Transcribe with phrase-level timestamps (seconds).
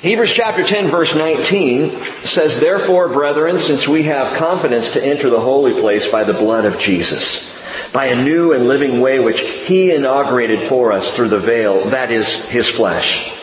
[0.00, 1.90] Hebrews chapter 10 verse 19
[2.24, 6.64] says, Therefore, brethren, since we have confidence to enter the holy place by the blood
[6.64, 7.62] of Jesus,
[7.92, 12.10] by a new and living way which He inaugurated for us through the veil, that
[12.10, 13.39] is, His flesh.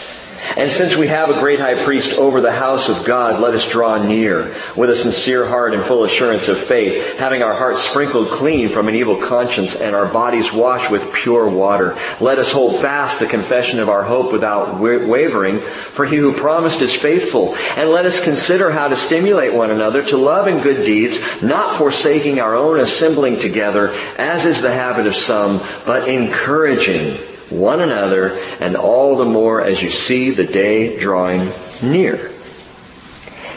[0.57, 3.69] And since we have a great high priest over the house of God, let us
[3.69, 8.29] draw near with a sincere heart and full assurance of faith, having our hearts sprinkled
[8.29, 11.95] clean from an evil conscience and our bodies washed with pure water.
[12.19, 16.81] Let us hold fast the confession of our hope without wavering, for he who promised
[16.81, 17.55] is faithful.
[17.75, 21.77] And let us consider how to stimulate one another to love and good deeds, not
[21.77, 27.19] forsaking our own assembling together, as is the habit of some, but encouraging
[27.49, 31.51] one another, and all the more as you see the day drawing
[31.81, 32.31] near.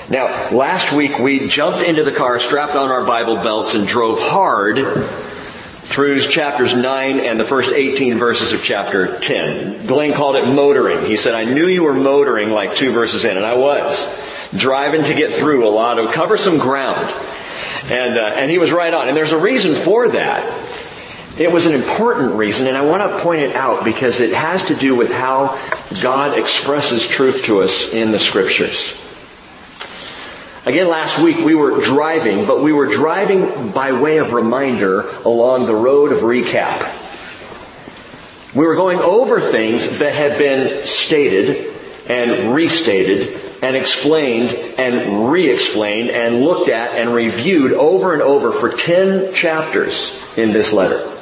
[0.08, 4.18] Now, last week we jumped into the car, strapped on our Bible belts, and drove
[4.18, 4.78] hard
[5.90, 9.86] through chapters 9 and the first 18 verses of chapter 10.
[9.86, 11.04] Glenn called it motoring.
[11.04, 14.04] He said, I knew you were motoring like two verses in, and I was.
[14.56, 17.08] Driving to get through a lot of, cover some ground.
[17.84, 19.08] And, uh, and he was right on.
[19.08, 20.69] And there's a reason for that.
[21.40, 24.66] It was an important reason, and I want to point it out because it has
[24.66, 25.58] to do with how
[26.02, 28.92] God expresses truth to us in the scriptures.
[30.66, 35.64] Again, last week we were driving, but we were driving by way of reminder along
[35.64, 36.84] the road of recap.
[38.54, 41.74] We were going over things that had been stated
[42.06, 48.76] and restated and explained and re-explained and looked at and reviewed over and over for
[48.76, 51.16] 10 chapters in this letter.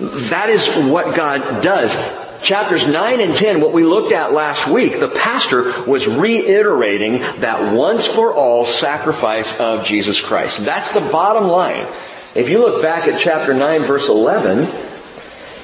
[0.00, 1.94] That is what God does.
[2.42, 7.74] Chapters 9 and 10, what we looked at last week, the pastor was reiterating that
[7.74, 10.64] once for all sacrifice of Jesus Christ.
[10.64, 11.86] That's the bottom line.
[12.34, 14.66] If you look back at chapter 9 verse 11,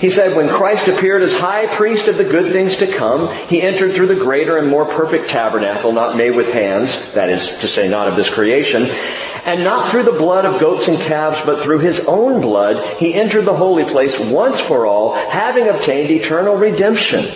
[0.01, 3.63] he said, when Christ appeared as high priest of the good things to come, he
[3.63, 7.69] entered through the greater and more perfect tabernacle, not made with hands, that is to
[7.69, 8.91] say, not of this creation,
[9.45, 13.15] and not through the blood of goats and calves, but through his own blood, he
[13.15, 17.27] entered the holy place once for all, having obtained eternal redemption.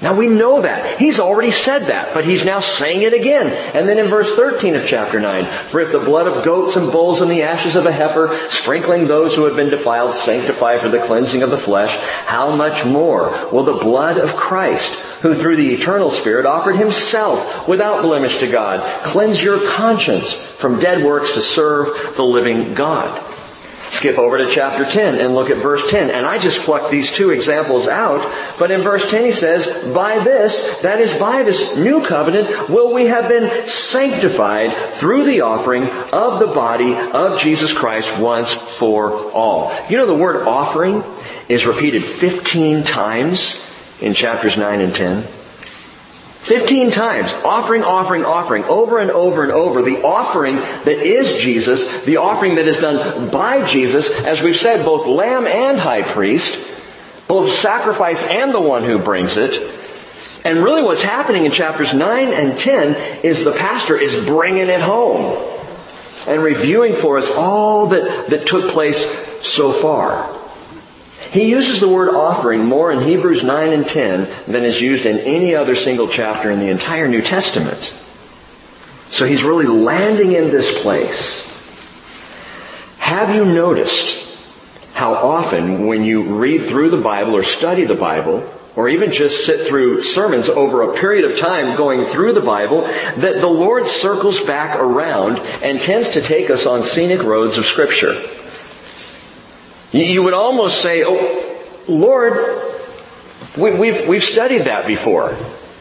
[0.00, 1.00] Now we know that.
[1.00, 3.48] He's already said that, but he's now saying it again.
[3.74, 6.92] And then in verse 13 of chapter 9, for if the blood of goats and
[6.92, 10.88] bulls and the ashes of a heifer, sprinkling those who have been defiled, sanctify for
[10.88, 15.56] the cleansing of the flesh, how much more will the blood of Christ, who through
[15.56, 21.34] the eternal Spirit offered himself without blemish to God, cleanse your conscience from dead works
[21.34, 23.27] to serve the living God?
[23.90, 26.10] Skip over to chapter 10 and look at verse 10.
[26.10, 28.20] And I just plucked these two examples out.
[28.58, 32.92] But in verse 10 he says, by this, that is by this new covenant, will
[32.92, 39.30] we have been sanctified through the offering of the body of Jesus Christ once for
[39.32, 39.72] all.
[39.88, 41.02] You know the word offering
[41.48, 43.64] is repeated 15 times
[44.00, 45.37] in chapters 9 and 10.
[46.48, 47.30] 15 times.
[47.44, 48.64] Offering, offering, offering.
[48.64, 49.82] Over and over and over.
[49.82, 54.84] The offering that is Jesus, the offering that is done by Jesus, as we've said,
[54.84, 56.80] both lamb and high priest,
[57.28, 59.74] both sacrifice and the one who brings it.
[60.44, 64.80] And really what's happening in chapters 9 and 10 is the pastor is bringing it
[64.80, 65.36] home
[66.26, 70.37] and reviewing for us all that, that took place so far.
[71.30, 75.18] He uses the word offering more in Hebrews 9 and 10 than is used in
[75.18, 77.94] any other single chapter in the entire New Testament.
[79.08, 81.46] So he's really landing in this place.
[82.98, 84.26] Have you noticed
[84.94, 89.44] how often when you read through the Bible or study the Bible, or even just
[89.44, 93.84] sit through sermons over a period of time going through the Bible, that the Lord
[93.86, 98.14] circles back around and tends to take us on scenic roads of Scripture.
[99.92, 102.34] You would almost say, oh, Lord,
[103.56, 105.34] we, we've, we've studied that before.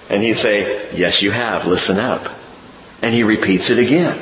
[0.09, 1.67] And he'd say, yes, you have.
[1.67, 2.29] Listen up.
[3.01, 4.17] And he repeats it again.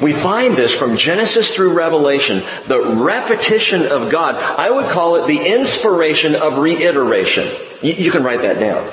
[0.00, 4.36] We find this from Genesis through Revelation, the repetition of God.
[4.36, 7.48] I would call it the inspiration of reiteration.
[7.82, 8.84] You, you can write that down.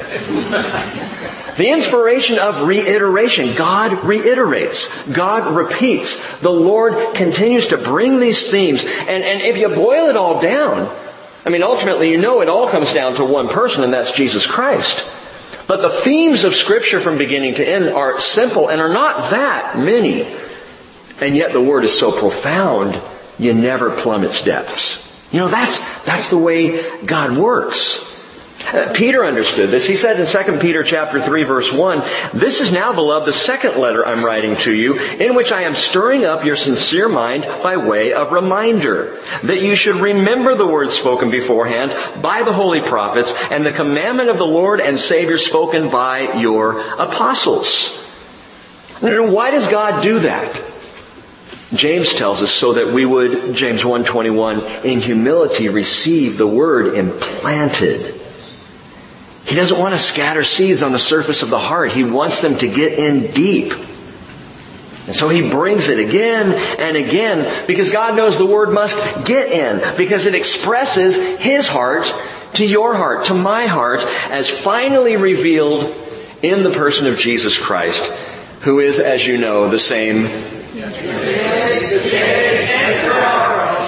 [1.57, 3.55] The inspiration of reiteration.
[3.55, 5.09] God reiterates.
[5.09, 6.41] God repeats.
[6.41, 8.84] The Lord continues to bring these themes.
[8.84, 10.93] And, and if you boil it all down,
[11.46, 14.46] I mean, ultimately, you know it all comes down to one person, and that's Jesus
[14.46, 15.16] Christ.
[15.67, 19.78] But the themes of scripture from beginning to end are simple and are not that
[19.78, 20.23] many.
[21.20, 23.02] And yet the word is so profound,
[23.40, 25.03] you never plumb its depths.
[25.32, 28.16] You know, that's, that's the way God works.
[28.66, 29.85] Uh, Peter understood this.
[29.85, 32.00] He said in 2 Peter chapter 3 verse 1,
[32.34, 35.76] This is now, beloved, the second letter I'm writing to you, in which I am
[35.76, 40.94] stirring up your sincere mind by way of reminder, that you should remember the words
[40.94, 45.90] spoken beforehand by the holy prophets and the commandment of the Lord and Savior spoken
[45.90, 48.02] by your apostles.
[49.00, 50.74] Why does God do that?
[51.73, 58.22] James tells us so that we would, James 1.21, in humility receive the word implanted.
[59.47, 61.91] He doesn't want to scatter seeds on the surface of the heart.
[61.91, 63.73] He wants them to get in deep.
[65.08, 69.52] And so he brings it again and again because God knows the word must get
[69.52, 72.11] in because it expresses his heart
[72.56, 75.96] to your heart, to my heart, as finally revealed
[76.41, 78.03] in the person of Jesus Christ,
[78.61, 80.28] who is, as you know, the same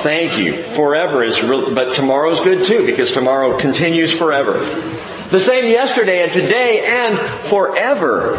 [0.04, 0.64] Thank you.
[0.64, 4.54] Forever is real, but tomorrow's good too because tomorrow continues forever.
[5.32, 8.36] The same yesterday and today and forever.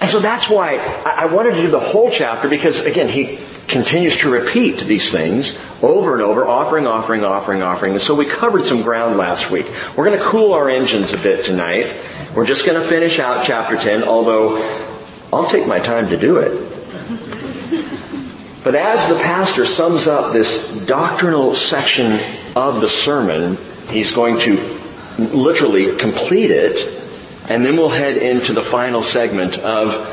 [0.00, 0.76] And so that's why
[1.06, 3.38] I wanted to do the whole chapter because again, he
[3.68, 7.92] continues to repeat these things over and over, offering, offering, offering, offering.
[7.92, 9.66] And so we covered some ground last week.
[9.96, 11.96] We're going to cool our engines a bit tonight.
[12.34, 14.58] We're just going to finish out chapter 10, although
[15.32, 16.73] I'll take my time to do it.
[18.64, 22.18] But as the pastor sums up this doctrinal section
[22.56, 23.58] of the sermon,
[23.90, 24.56] he's going to
[25.18, 27.00] literally complete it,
[27.50, 30.10] and then we'll head into the final segment of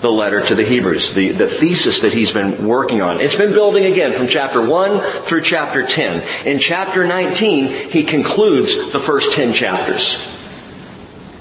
[0.00, 3.20] the letter to the Hebrews, the, the thesis that he's been working on.
[3.20, 6.46] It's been building again from chapter 1 through chapter 10.
[6.46, 10.34] In chapter 19, he concludes the first 10 chapters.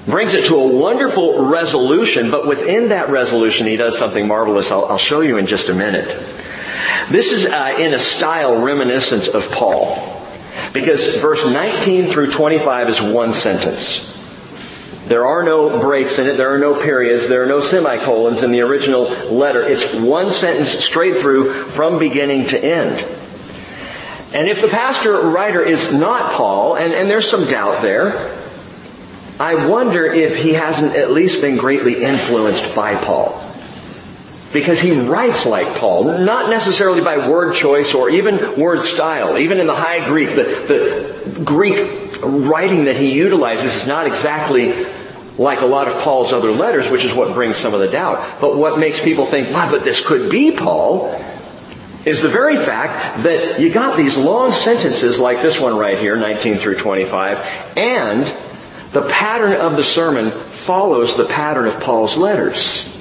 [0.06, 4.72] Brings it to a wonderful resolution, but within that resolution, he does something marvelous.
[4.72, 6.10] I'll, I'll show you in just a minute.
[7.10, 10.18] This is uh, in a style reminiscent of Paul.
[10.74, 14.16] Because verse 19 through 25 is one sentence.
[15.08, 16.38] There are no breaks in it.
[16.38, 17.28] There are no periods.
[17.28, 19.62] There are no semicolons in the original letter.
[19.68, 23.00] It's one sentence straight through from beginning to end.
[24.34, 28.36] And if the pastor writer is not Paul, and, and there's some doubt there,
[29.40, 33.39] I wonder if he hasn't at least been greatly influenced by Paul.
[34.52, 39.38] Because he writes like Paul, not necessarily by word choice or even word style.
[39.38, 41.88] Even in the High Greek, the, the Greek
[42.22, 44.86] writing that he utilizes is not exactly
[45.38, 48.42] like a lot of Paul's other letters, which is what brings some of the doubt.
[48.42, 51.16] But what makes people think, wow, but this could be Paul,
[52.06, 56.16] is the very fact that you got these long sentences like this one right here,
[56.16, 57.38] 19 through 25,
[57.78, 58.26] and
[58.92, 62.99] the pattern of the sermon follows the pattern of Paul's letters.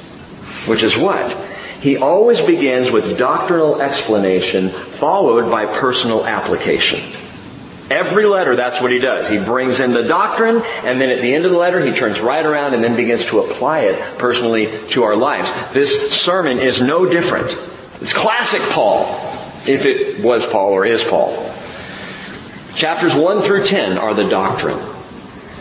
[0.68, 1.32] Which is what?
[1.80, 7.00] He always begins with doctrinal explanation followed by personal application.
[7.90, 9.30] Every letter, that's what he does.
[9.30, 12.20] He brings in the doctrine, and then at the end of the letter, he turns
[12.20, 15.48] right around and then begins to apply it personally to our lives.
[15.72, 17.56] This sermon is no different.
[18.02, 19.06] It's classic Paul,
[19.66, 21.32] if it was Paul or is Paul.
[22.74, 24.78] Chapters 1 through 10 are the doctrine.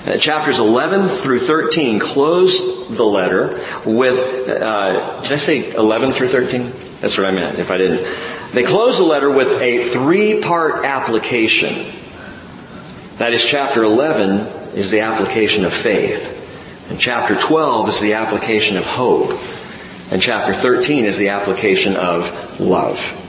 [0.08, 6.30] Uh, chapters 11 through 13 close the letter with, uh, did I say 11 through
[6.30, 6.72] 13?
[7.02, 8.08] That's what I meant, if I didn't.
[8.54, 11.94] They close the letter with a three-part application.
[13.18, 16.88] That is, chapter 11 is the application of faith.
[16.90, 19.32] And chapter 12 is the application of hope.
[20.10, 23.27] And chapter 13 is the application of love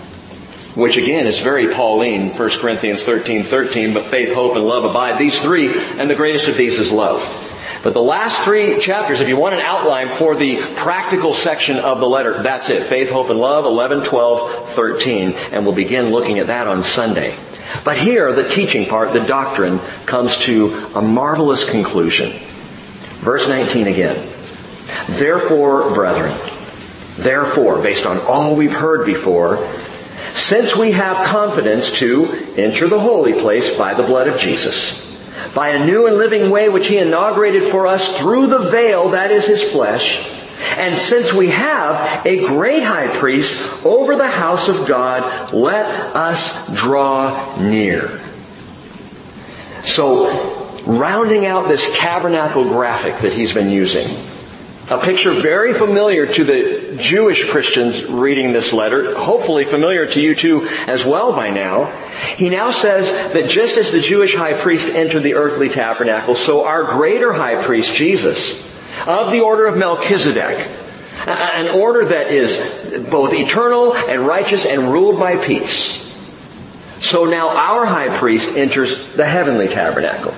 [0.78, 5.18] which again is very Pauline, 1 Corinthians 13, 13, but faith, hope, and love abide.
[5.18, 7.20] These three, and the greatest of these is love.
[7.82, 11.98] But the last three chapters, if you want an outline for the practical section of
[11.98, 12.84] the letter, that's it.
[12.84, 15.32] Faith, hope, and love, 11, 12, 13.
[15.52, 17.36] And we'll begin looking at that on Sunday.
[17.82, 22.30] But here, the teaching part, the doctrine, comes to a marvelous conclusion.
[23.18, 24.28] Verse 19 again.
[25.08, 26.36] Therefore, brethren,
[27.16, 29.56] therefore, based on all we've heard before,
[30.38, 35.06] since we have confidence to enter the holy place by the blood of Jesus,
[35.54, 39.30] by a new and living way which he inaugurated for us through the veil that
[39.30, 40.26] is his flesh,
[40.76, 46.74] and since we have a great high priest over the house of God, let us
[46.76, 48.20] draw near.
[49.82, 54.06] So, rounding out this tabernacle graphic that he's been using,
[54.90, 60.34] a picture very familiar to the Jewish Christians reading this letter, hopefully familiar to you
[60.34, 61.86] too as well by now.
[62.36, 66.64] He now says that just as the Jewish high priest entered the earthly tabernacle, so
[66.64, 68.66] our greater high priest, Jesus,
[69.06, 70.66] of the order of Melchizedek,
[71.26, 76.06] an order that is both eternal and righteous and ruled by peace.
[77.00, 80.34] So now our high priest enters the heavenly tabernacle.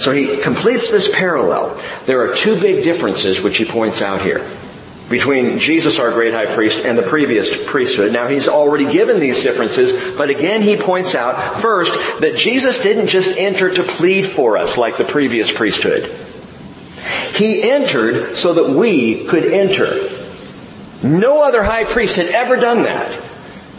[0.00, 1.78] So he completes this parallel.
[2.06, 4.48] There are two big differences which he points out here
[5.10, 8.10] between Jesus, our great high priest, and the previous priesthood.
[8.10, 13.08] Now he's already given these differences, but again he points out first that Jesus didn't
[13.08, 16.04] just enter to plead for us like the previous priesthood.
[17.34, 20.08] He entered so that we could enter.
[21.02, 23.29] No other high priest had ever done that.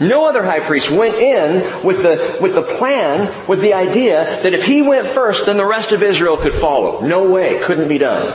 [0.02, 4.52] No other high priest went in with the, with the plan, with the idea that
[4.52, 7.00] if he went first, then the rest of Israel could follow.
[7.02, 7.60] No way.
[7.62, 8.34] Couldn't be done.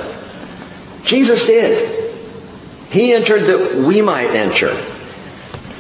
[1.04, 2.14] Jesus did.
[2.90, 4.74] He entered that we might enter.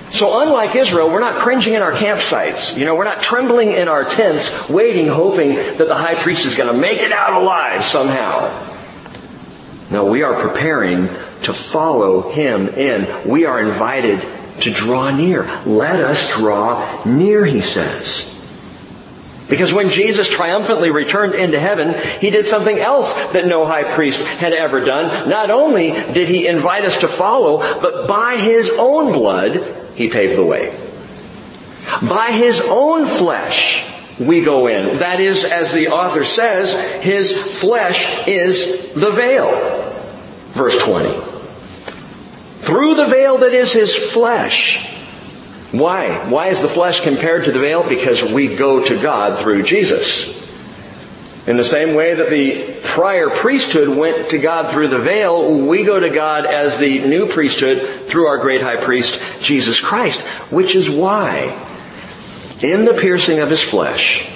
[0.09, 2.77] So unlike Israel, we're not cringing in our campsites.
[2.77, 6.55] You know, we're not trembling in our tents, waiting, hoping that the high priest is
[6.55, 8.75] going to make it out alive somehow.
[9.89, 11.07] No, we are preparing
[11.43, 13.29] to follow him in.
[13.29, 14.21] We are invited
[14.61, 15.43] to draw near.
[15.65, 18.33] Let us draw near, he says.
[19.49, 24.21] Because when Jesus triumphantly returned into heaven, he did something else that no high priest
[24.25, 25.29] had ever done.
[25.29, 29.63] Not only did he invite us to follow, but by his own blood,
[29.95, 30.75] he paved the way.
[32.01, 34.97] By his own flesh, we go in.
[34.99, 39.49] That is, as the author says, his flesh is the veil.
[40.51, 41.36] Verse 20.
[42.67, 44.93] Through the veil that is his flesh,
[45.71, 46.29] why?
[46.29, 47.87] Why is the flesh compared to the veil?
[47.87, 50.45] Because we go to God through Jesus.
[51.47, 55.85] In the same way that the prior priesthood went to God through the veil, we
[55.85, 60.19] go to God as the new priesthood through our great high priest, Jesus Christ.
[60.51, 61.57] Which is why,
[62.61, 64.29] in the piercing of his flesh,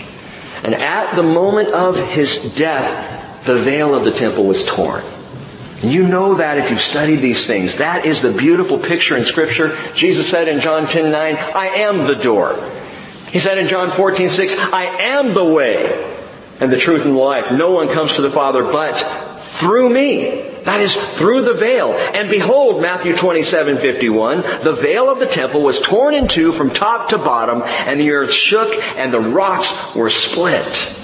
[0.64, 5.04] and at the moment of his death, the veil of the temple was torn.
[5.84, 7.78] You know that if you've studied these things.
[7.78, 9.78] That is the beautiful picture in scripture.
[9.96, 12.56] Jesus said in John 10, 9, I am the door.
[13.32, 16.18] He said in John 14, 6, I am the way
[16.60, 17.52] and the truth and the life.
[17.52, 18.96] No one comes to the Father but
[19.40, 20.42] through me.
[20.64, 21.92] That is through the veil.
[21.92, 26.70] And behold, Matthew 27, 51, the veil of the temple was torn in two from
[26.70, 30.98] top to bottom, and the earth shook, and the rocks were split.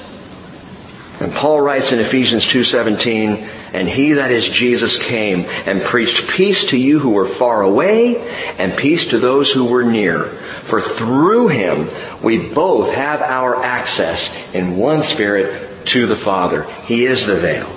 [1.20, 6.70] And Paul writes in Ephesians 2:17, and he that is Jesus came and preached peace
[6.70, 8.18] to you who were far away
[8.58, 10.24] and peace to those who were near.
[10.64, 11.90] For through him
[12.24, 16.64] we both have our access in one spirit to the Father.
[16.86, 17.72] He is the veil.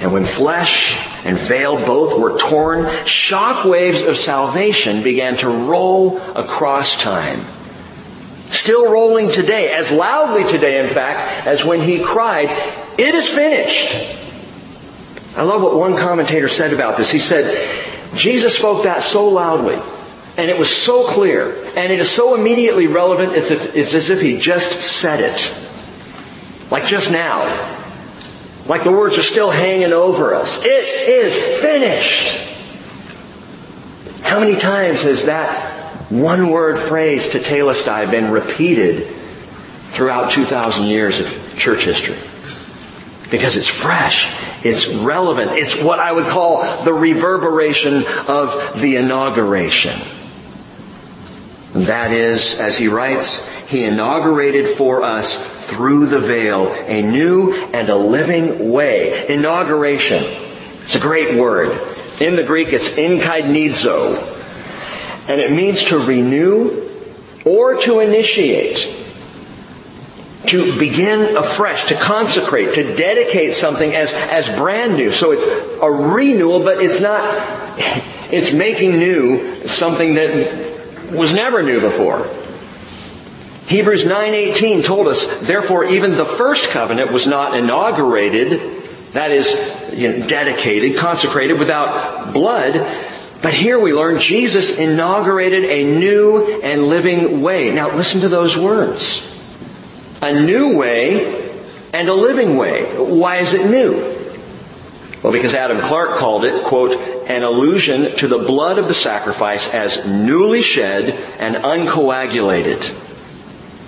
[0.00, 6.18] And when flesh and veil both were torn, shock waves of salvation began to roll
[6.18, 7.40] across time.
[8.50, 12.50] Still rolling today, as loudly today in fact, as when he cried,
[12.98, 14.18] it is finished.
[15.36, 17.10] I love what one commentator said about this.
[17.10, 17.68] He said,
[18.14, 19.80] Jesus spoke that so loudly,
[20.36, 24.20] and it was so clear, and it is so immediately relevant, it's, it's as if
[24.20, 25.68] he just said it.
[26.70, 27.40] Like just now.
[28.66, 30.64] Like the words are still hanging over us.
[30.64, 30.68] It
[31.08, 32.48] is finished.
[34.22, 39.06] How many times has that one word phrase to tetelestai been repeated
[39.90, 42.16] throughout 2,000 years of church history?
[43.32, 44.30] Because it's fresh.
[44.62, 45.52] It's relevant.
[45.52, 49.98] It's what I would call the reverberation of the inauguration.
[51.72, 57.88] That is, as he writes, he inaugurated for us through the veil a new and
[57.88, 59.26] a living way.
[59.28, 60.22] Inauguration.
[60.82, 61.70] It's a great word.
[62.20, 64.28] In the Greek, it's enkainizo.
[65.26, 66.86] And it means to renew
[67.46, 69.01] or to initiate
[70.46, 75.12] to begin afresh, to consecrate, to dedicate something as, as brand new.
[75.12, 77.22] So it's a renewal, but it's not,
[78.32, 82.26] it's making new something that was never new before.
[83.68, 88.82] Hebrews 9:18 told us, therefore even the first covenant was not inaugurated,
[89.12, 92.74] that is, you know, dedicated, consecrated without blood,
[93.42, 97.70] but here we learn Jesus inaugurated a new and living way.
[97.72, 99.32] Now listen to those words
[100.22, 101.50] a new way
[101.92, 102.84] and a living way.
[102.96, 104.20] Why is it new?
[105.22, 106.92] Well, because Adam Clarke called it, quote,
[107.28, 112.94] an allusion to the blood of the sacrifice as newly shed and uncoagulated,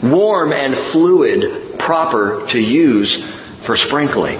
[0.02, 3.26] warm and fluid, proper to use
[3.62, 4.38] for sprinkling.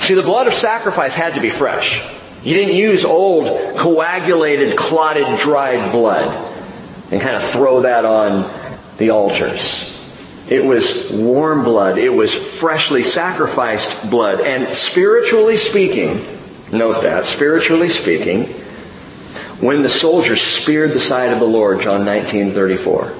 [0.00, 2.00] See, the blood of sacrifice had to be fresh.
[2.44, 6.48] You didn't use old, coagulated, clotted, dried blood
[7.10, 8.50] and kind of throw that on
[8.98, 9.99] the altars.
[10.50, 11.96] It was warm blood.
[11.96, 14.40] It was freshly sacrificed blood.
[14.40, 16.26] And spiritually speaking,
[16.72, 18.46] note that, spiritually speaking,
[19.60, 23.12] when the soldiers speared the side of the Lord, John 19:34,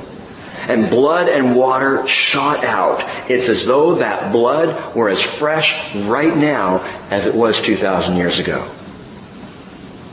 [0.68, 3.04] and blood and water shot out.
[3.30, 8.40] It's as though that blood were as fresh right now as it was 2,000 years
[8.40, 8.66] ago.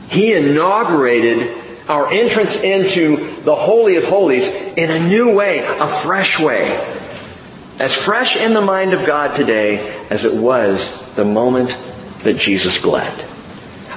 [0.08, 1.56] He inaugurated
[1.88, 4.46] our entrance into the Holy of Holies
[4.76, 6.96] in a new way, a fresh way.
[7.80, 11.76] As fresh in the mind of God today as it was the moment
[12.24, 13.12] that Jesus bled.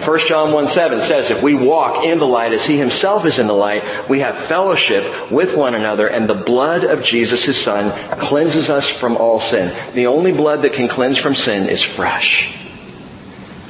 [0.05, 3.39] 1 John 1 7 says, if we walk in the light as he himself is
[3.39, 7.59] in the light, we have fellowship with one another and the blood of Jesus, his
[7.59, 9.75] son, cleanses us from all sin.
[9.93, 12.55] The only blood that can cleanse from sin is fresh.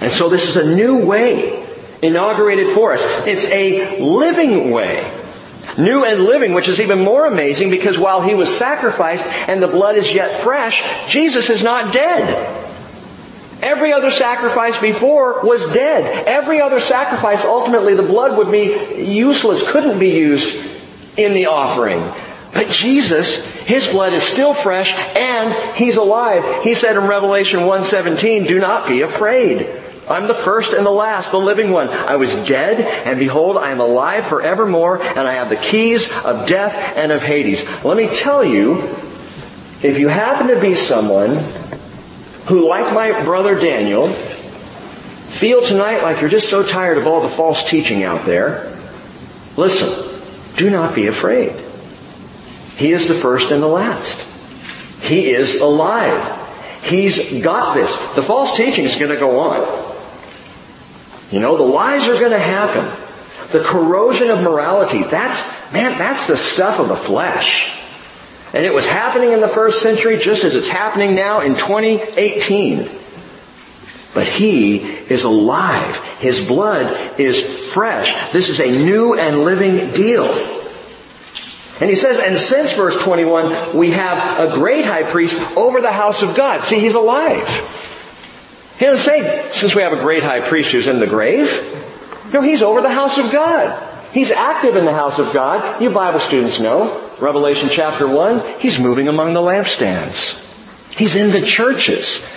[0.01, 1.67] And so this is a new way
[2.01, 3.01] inaugurated for us.
[3.27, 5.20] It's a living way.
[5.77, 9.67] New and living, which is even more amazing because while he was sacrificed and the
[9.67, 12.57] blood is yet fresh, Jesus is not dead.
[13.61, 16.25] Every other sacrifice before was dead.
[16.27, 20.67] Every other sacrifice, ultimately the blood would be useless, couldn't be used
[21.15, 22.01] in the offering.
[22.53, 26.63] But Jesus, His blood is still fresh and He's alive.
[26.63, 29.80] He said in Revelation 1.17, do not be afraid.
[30.11, 31.87] I'm the first and the last, the living one.
[31.87, 36.47] I was dead, and behold, I am alive forevermore, and I have the keys of
[36.47, 37.65] death and of Hades.
[37.85, 38.81] Let me tell you,
[39.81, 41.37] if you happen to be someone
[42.47, 47.29] who, like my brother Daniel, feel tonight like you're just so tired of all the
[47.29, 48.77] false teaching out there,
[49.55, 50.21] listen,
[50.57, 51.55] do not be afraid.
[52.75, 54.27] He is the first and the last.
[55.01, 56.39] He is alive.
[56.83, 58.13] He's got this.
[58.13, 59.90] The false teaching is going to go on.
[61.31, 62.85] You know, the lies are going to happen.
[63.51, 67.77] The corrosion of morality, that's, man, that's the stuff of the flesh.
[68.53, 72.89] And it was happening in the first century just as it's happening now in 2018.
[74.13, 75.95] But He is alive.
[76.19, 78.33] His blood is fresh.
[78.33, 80.25] This is a new and living deal.
[81.79, 85.91] And he says, and since verse 21, we have a great high priest over the
[85.91, 86.61] house of God.
[86.61, 87.47] See, he's alive.
[88.81, 91.47] He doesn't say, since we have a great high priest who's in the grave.
[92.33, 93.79] No, he's over the house of God.
[94.11, 95.79] He's active in the house of God.
[95.79, 96.99] You Bible students know.
[97.19, 100.49] Revelation chapter 1, he's moving among the lampstands.
[100.95, 102.27] He's in the churches.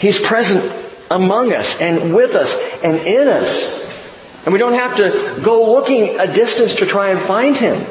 [0.00, 0.64] He's present
[1.10, 4.46] among us and with us and in us.
[4.46, 7.84] And we don't have to go looking a distance to try and find him.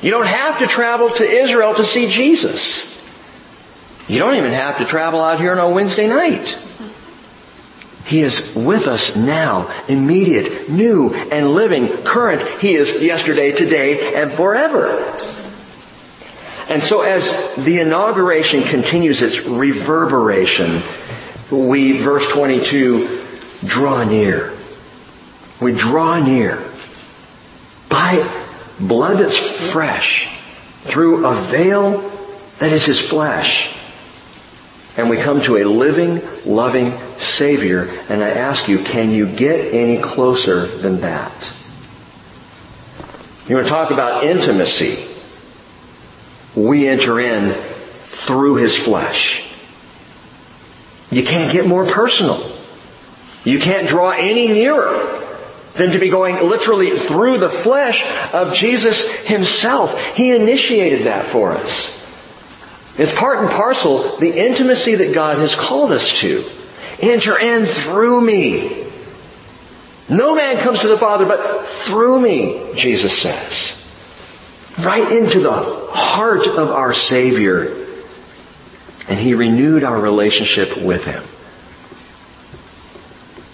[0.00, 2.90] You don't have to travel to Israel to see Jesus.
[4.08, 6.58] You don't even have to travel out here on a Wednesday night.
[8.04, 12.60] He is with us now, immediate, new, and living, current.
[12.60, 14.88] He is yesterday, today, and forever.
[16.68, 20.82] And so as the inauguration continues its reverberation,
[21.50, 23.24] we, verse 22,
[23.64, 24.52] draw near.
[25.60, 26.62] We draw near
[27.88, 28.28] by
[28.80, 30.30] blood that's fresh
[30.82, 31.98] through a veil
[32.58, 33.78] that is His flesh
[34.96, 39.74] and we come to a living, loving Savior, and I ask you, can you get
[39.74, 41.52] any closer than that?
[43.48, 45.10] You want to talk about intimacy?
[46.54, 49.52] We enter in through His flesh.
[51.10, 52.40] You can't get more personal.
[53.44, 55.20] You can't draw any nearer
[55.74, 59.98] than to be going literally through the flesh of Jesus Himself.
[60.14, 62.03] He initiated that for us.
[62.96, 66.44] It's part and parcel the intimacy that God has called us to.
[67.00, 68.84] Enter in through me.
[70.08, 73.80] No man comes to the Father but through me, Jesus says.
[74.78, 77.74] Right into the heart of our Savior.
[79.08, 81.22] And He renewed our relationship with Him.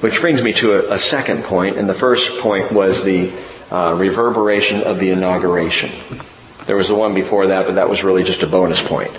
[0.00, 3.33] Which brings me to a, a second point, and the first point was the
[3.70, 5.90] uh, reverberation of the inauguration.
[6.66, 9.12] There was the one before that, but that was really just a bonus point.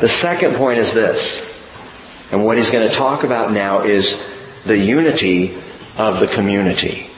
[0.00, 1.52] The second point is this,
[2.32, 5.56] and what he's going to talk about now is the unity
[5.96, 7.08] of the community.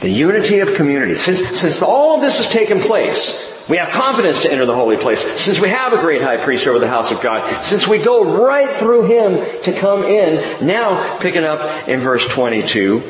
[0.00, 1.16] The unity of community.
[1.16, 5.20] Since, since all this has taken place, we have confidence to enter the holy place.
[5.20, 8.46] Since we have a great high priest over the house of God, since we go
[8.46, 13.02] right through him to come in, now picking up in verse 22,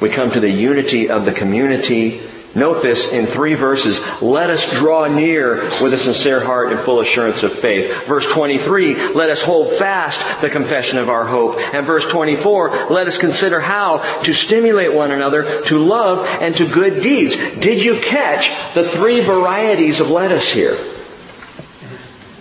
[0.00, 2.22] we come to the unity of the community
[2.58, 4.00] Note this in three verses.
[4.20, 8.04] Let us draw near with a sincere heart and full assurance of faith.
[8.06, 11.58] Verse 23, let us hold fast the confession of our hope.
[11.58, 16.66] And verse 24, let us consider how to stimulate one another to love and to
[16.66, 17.36] good deeds.
[17.60, 20.76] Did you catch the three varieties of lettuce here?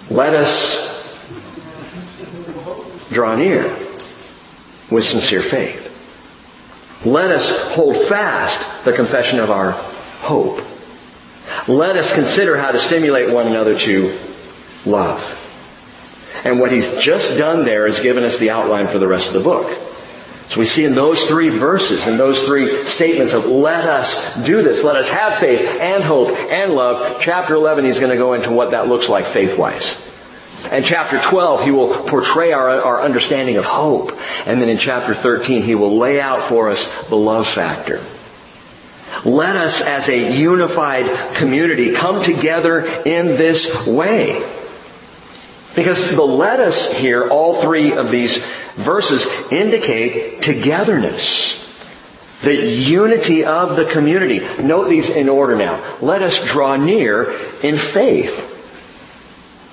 [0.10, 0.88] Let us
[3.12, 3.66] draw near
[4.90, 5.86] with sincere faith.
[7.06, 9.74] Let us hold fast the confession of our
[10.28, 10.62] hope.
[11.70, 14.18] Let us consider how to stimulate one another to
[14.86, 15.44] love.
[16.44, 19.34] And what he's just done there is given us the outline for the rest of
[19.34, 19.72] the book.
[20.50, 24.62] So we see in those three verses, in those three statements of let us do
[24.62, 27.22] this, let us have faith and hope and love.
[27.22, 30.06] Chapter 11, he's going to go into what that looks like faith-wise.
[30.72, 34.18] And chapter 12, he will portray our, our understanding of hope.
[34.46, 38.02] And then in chapter 13, he will lay out for us the love factor.
[39.26, 44.44] Let us as a unified community come together in this way.
[45.76, 48.44] Because the let us here, all three of these
[48.76, 51.66] verses indicate togetherness.
[52.42, 54.40] The unity of the community.
[54.62, 55.98] Note these in order now.
[56.02, 58.57] Let us draw near in faith.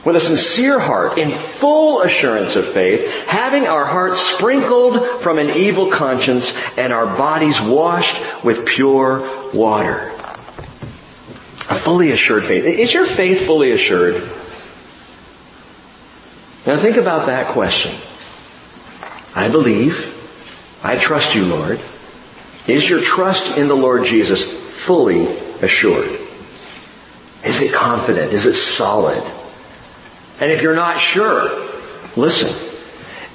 [0.04, 5.50] With a sincere heart, in full assurance of faith, having our hearts sprinkled from an
[5.50, 10.10] evil conscience and our bodies washed with pure water.
[11.70, 12.64] A fully assured faith.
[12.64, 14.16] Is your faith fully assured?
[16.66, 17.92] Now think about that question.
[19.34, 20.12] I believe.
[20.82, 21.80] I trust you, Lord.
[22.66, 24.44] Is your trust in the Lord Jesus
[24.84, 25.26] fully
[25.62, 26.10] assured?
[27.42, 28.32] Is it confident?
[28.32, 29.22] Is it solid?
[30.40, 31.68] And if you're not sure,
[32.16, 32.70] listen.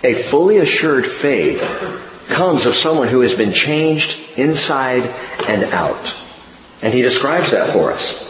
[0.03, 5.03] A fully assured faith comes of someone who has been changed inside
[5.47, 6.15] and out.
[6.81, 8.27] And he describes that for us.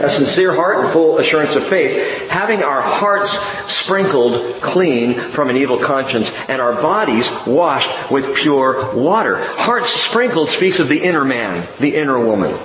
[0.00, 3.30] A sincere heart and full assurance of faith, having our hearts
[3.72, 9.36] sprinkled clean from an evil conscience and our bodies washed with pure water.
[9.36, 12.56] Hearts sprinkled speaks of the inner man, the inner woman.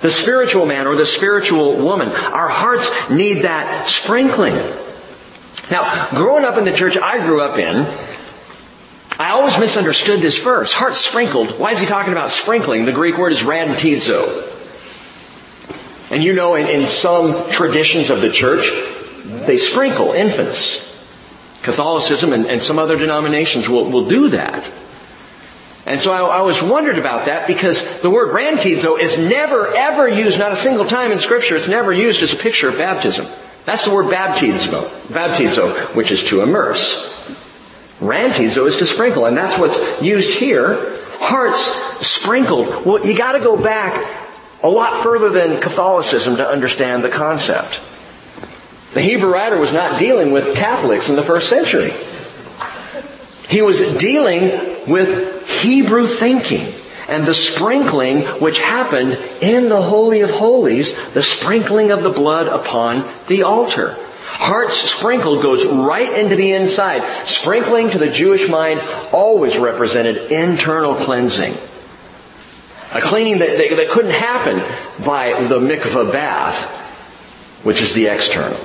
[0.00, 2.08] The spiritual man or the spiritual woman.
[2.08, 4.54] Our hearts need that sprinkling.
[5.70, 7.86] Now, growing up in the church I grew up in,
[9.18, 10.72] I always misunderstood this verse.
[10.72, 11.58] Hearts sprinkled.
[11.58, 12.84] Why is he talking about sprinkling?
[12.84, 14.52] The Greek word is rhantizo.
[16.10, 18.68] And you know, in, in some traditions of the church,
[19.46, 20.84] they sprinkle infants.
[21.62, 24.70] Catholicism and, and some other denominations will, will do that.
[25.86, 30.08] And so I, I was wondered about that because the word rhantizo is never ever
[30.08, 33.26] used, not a single time in scripture, it's never used as a picture of baptism.
[33.64, 37.14] That's the word baptizo, baptizo, which is to immerse.
[38.00, 41.00] Rhantizo is to sprinkle, and that's what's used here.
[41.18, 42.84] Hearts sprinkled.
[42.84, 44.24] Well, you gotta go back
[44.62, 47.80] a lot further than Catholicism to understand the concept.
[48.92, 51.92] The Hebrew writer was not dealing with Catholics in the first century.
[53.48, 56.66] He was dealing with Hebrew thinking
[57.08, 62.48] and the sprinkling which happened in the Holy of Holies, the sprinkling of the blood
[62.48, 63.96] upon the altar.
[64.24, 67.26] Hearts sprinkled goes right into the inside.
[67.26, 68.82] Sprinkling to the Jewish mind
[69.12, 71.54] always represented internal cleansing.
[72.92, 74.58] A cleaning that, that, that couldn't happen
[75.04, 76.70] by the mikvah bath,
[77.64, 78.58] which is the external.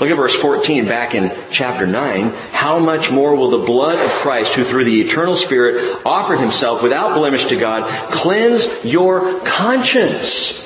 [0.00, 2.30] Look at verse 14 back in chapter 9.
[2.50, 6.82] How much more will the blood of Christ, who through the eternal Spirit offered himself
[6.82, 10.62] without blemish to God, cleanse your conscience?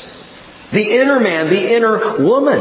[0.71, 2.61] The inner man, the inner woman.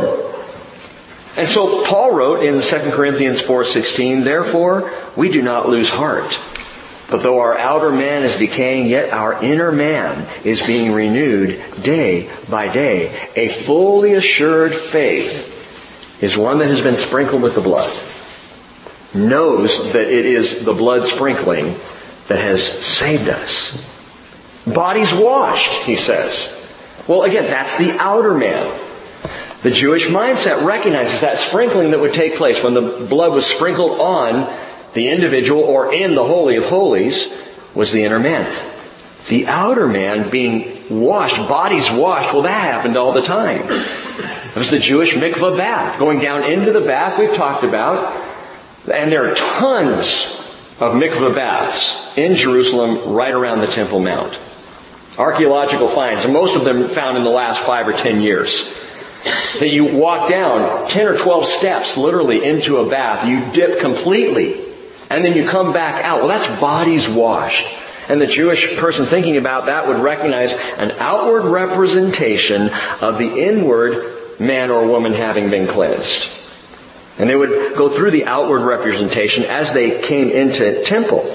[1.38, 6.38] And so Paul wrote in 2 Corinthians 4:16, therefore we do not lose heart.
[7.10, 12.30] But though our outer man is decaying, yet our inner man is being renewed day
[12.49, 13.30] by day.
[13.38, 15.57] A fully assured faith
[16.21, 17.89] is one that has been sprinkled with the blood.
[19.13, 21.75] Knows that it is the blood sprinkling
[22.27, 23.84] that has saved us.
[24.65, 26.53] Bodies washed, he says.
[27.08, 28.67] Well, again, that's the outer man.
[29.62, 33.99] The Jewish mindset recognizes that sprinkling that would take place when the blood was sprinkled
[33.99, 34.53] on
[34.93, 37.34] the individual or in the Holy of Holies
[37.73, 38.45] was the inner man.
[39.30, 43.67] The outer man being washed, bodies washed, well that happened all the time.
[44.58, 48.12] It was the Jewish mikvah bath, going down into the bath we've talked about.
[48.91, 50.39] And there are tons
[50.80, 54.36] of mikvah baths in Jerusalem right around the Temple Mount.
[55.15, 58.76] Archaeological finds, and most of them found in the last five or ten years.
[59.60, 64.60] That you walk down 10 or 12 steps literally into a bath, you dip completely
[65.12, 66.22] and then you come back out.
[66.22, 67.78] Well, that's bodies washed.
[68.10, 74.16] And the Jewish person thinking about that would recognize an outward representation of the inward
[74.39, 76.34] man or woman having been cleansed.
[77.19, 81.26] And they would go through the outward representation as they came into temple.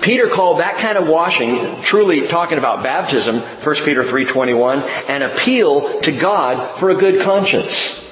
[0.00, 6.00] Peter called that kind of washing, truly talking about baptism, 1 Peter 3.21, an appeal
[6.02, 8.04] to God for a good conscience.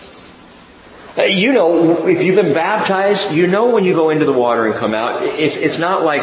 [1.16, 4.66] Uh, you know, if you've been baptized, you know when you go into the water
[4.66, 6.22] and come out, it's, it's not like,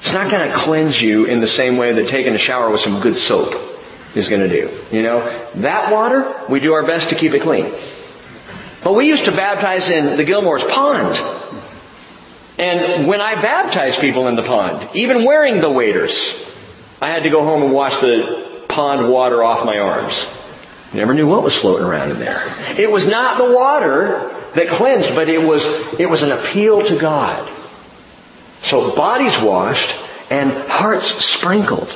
[0.00, 2.80] it's not going to cleanse you in the same way that taking a shower with
[2.80, 3.52] some good soap.
[4.14, 4.70] Is going to do.
[4.96, 5.20] You know,
[5.56, 7.72] that water, we do our best to keep it clean.
[8.82, 11.16] But we used to baptize in the Gilmore's pond.
[12.58, 16.40] And when I baptized people in the pond, even wearing the waders,
[17.00, 20.14] I had to go home and wash the pond water off my arms.
[20.92, 22.42] Never knew what was floating around in there.
[22.78, 25.64] It was not the water that cleansed, but it was,
[25.98, 27.50] it was an appeal to God.
[28.62, 30.00] So bodies washed
[30.30, 31.92] and hearts sprinkled.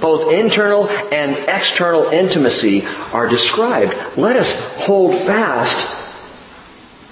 [0.00, 3.94] Both internal and external intimacy are described.
[4.16, 5.96] Let us hold fast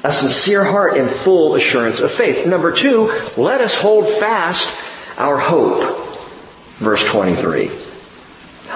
[0.04, 2.46] a sincere heart in full assurance of faith.
[2.46, 4.66] Number two, let us hold fast
[5.18, 5.98] our hope.
[6.78, 7.70] Verse 23.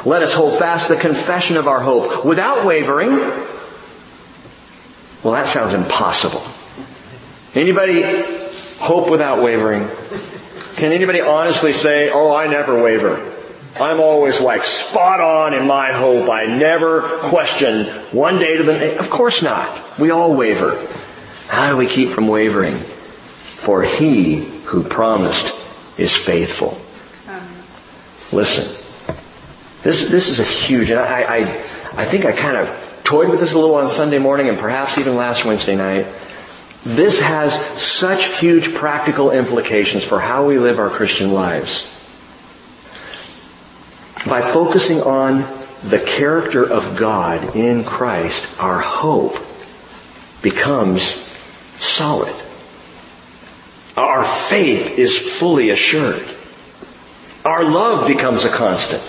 [0.05, 3.19] Let us hold fast the confession of our hope without wavering.
[5.23, 6.43] Well, that sounds impossible.
[7.55, 8.03] Anybody
[8.79, 9.89] hope without wavering?
[10.75, 13.33] Can anybody honestly say, oh, I never waver?
[13.81, 16.29] I'm always like spot on in my hope.
[16.29, 18.99] I never question one day to the next.
[18.99, 19.99] Of course not.
[19.99, 20.87] We all waver.
[21.49, 22.77] How do we keep from wavering?
[22.77, 25.55] For he who promised
[25.99, 26.79] is faithful.
[28.31, 28.79] Listen.
[29.83, 31.39] This, this is a huge, and I, I,
[31.95, 34.97] I think I kind of toyed with this a little on Sunday morning and perhaps
[34.97, 36.07] even last Wednesday night.
[36.85, 41.89] This has such huge practical implications for how we live our Christian lives.
[44.27, 45.45] By focusing on
[45.83, 49.37] the character of God in Christ, our hope
[50.43, 51.03] becomes
[51.79, 52.35] solid.
[53.97, 56.25] Our faith is fully assured.
[57.45, 59.03] Our love becomes a constant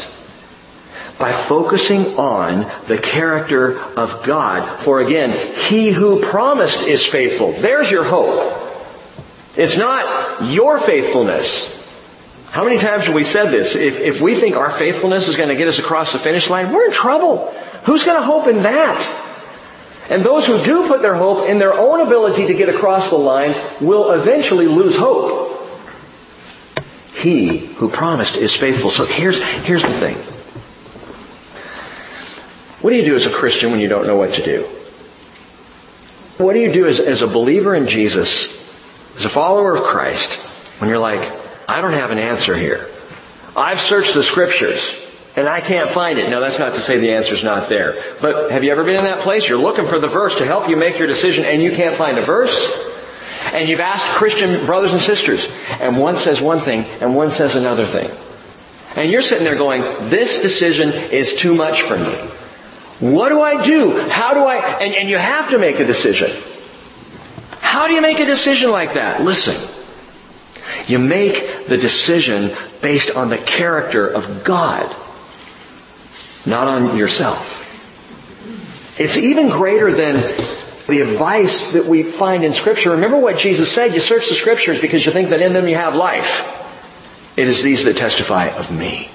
[1.20, 4.80] by focusing on the character of God.
[4.80, 7.52] For again, He who promised is faithful.
[7.52, 8.60] There's your hope.
[9.56, 11.83] It's not your faithfulness.
[12.54, 13.76] How many times have we said this?
[13.76, 16.72] If, if we think our faithfulness is going to get us across the finish line,
[16.72, 17.52] we're in trouble.
[17.86, 19.32] Who's going to hope in that?
[20.08, 23.16] And those who do put their hope in their own ability to get across the
[23.16, 25.68] line will eventually lose hope.
[27.16, 28.92] He who promised is faithful.
[28.92, 30.16] So here's, here's the thing.
[32.84, 34.62] What do you do as a Christian when you don't know what to do?
[36.38, 40.80] What do you do as, as a believer in Jesus, as a follower of Christ,
[40.80, 42.88] when you're like, I don't have an answer here.
[43.56, 45.00] I've searched the scriptures
[45.36, 46.30] and I can't find it.
[46.30, 48.04] Now that's not to say the answer's not there.
[48.22, 49.48] But have you ever been in that place?
[49.48, 52.18] You're looking for the verse to help you make your decision and you can't find
[52.18, 52.92] a verse?
[53.54, 57.56] And you've asked Christian brothers and sisters and one says one thing and one says
[57.56, 58.10] another thing.
[58.96, 62.14] And you're sitting there going, this decision is too much for me.
[63.00, 64.00] What do I do?
[64.10, 66.30] How do I, and, and you have to make a decision.
[67.60, 69.22] How do you make a decision like that?
[69.22, 69.73] Listen.
[70.88, 74.94] You make the decision based on the character of God,
[76.46, 77.50] not on yourself.
[79.00, 80.16] It's even greater than
[80.88, 82.92] the advice that we find in scripture.
[82.92, 85.76] Remember what Jesus said, you search the scriptures because you think that in them you
[85.76, 86.60] have life.
[87.38, 89.10] It is these that testify of me.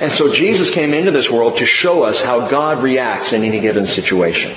[0.00, 3.60] And so Jesus came into this world to show us how God reacts in any
[3.60, 4.52] given situation.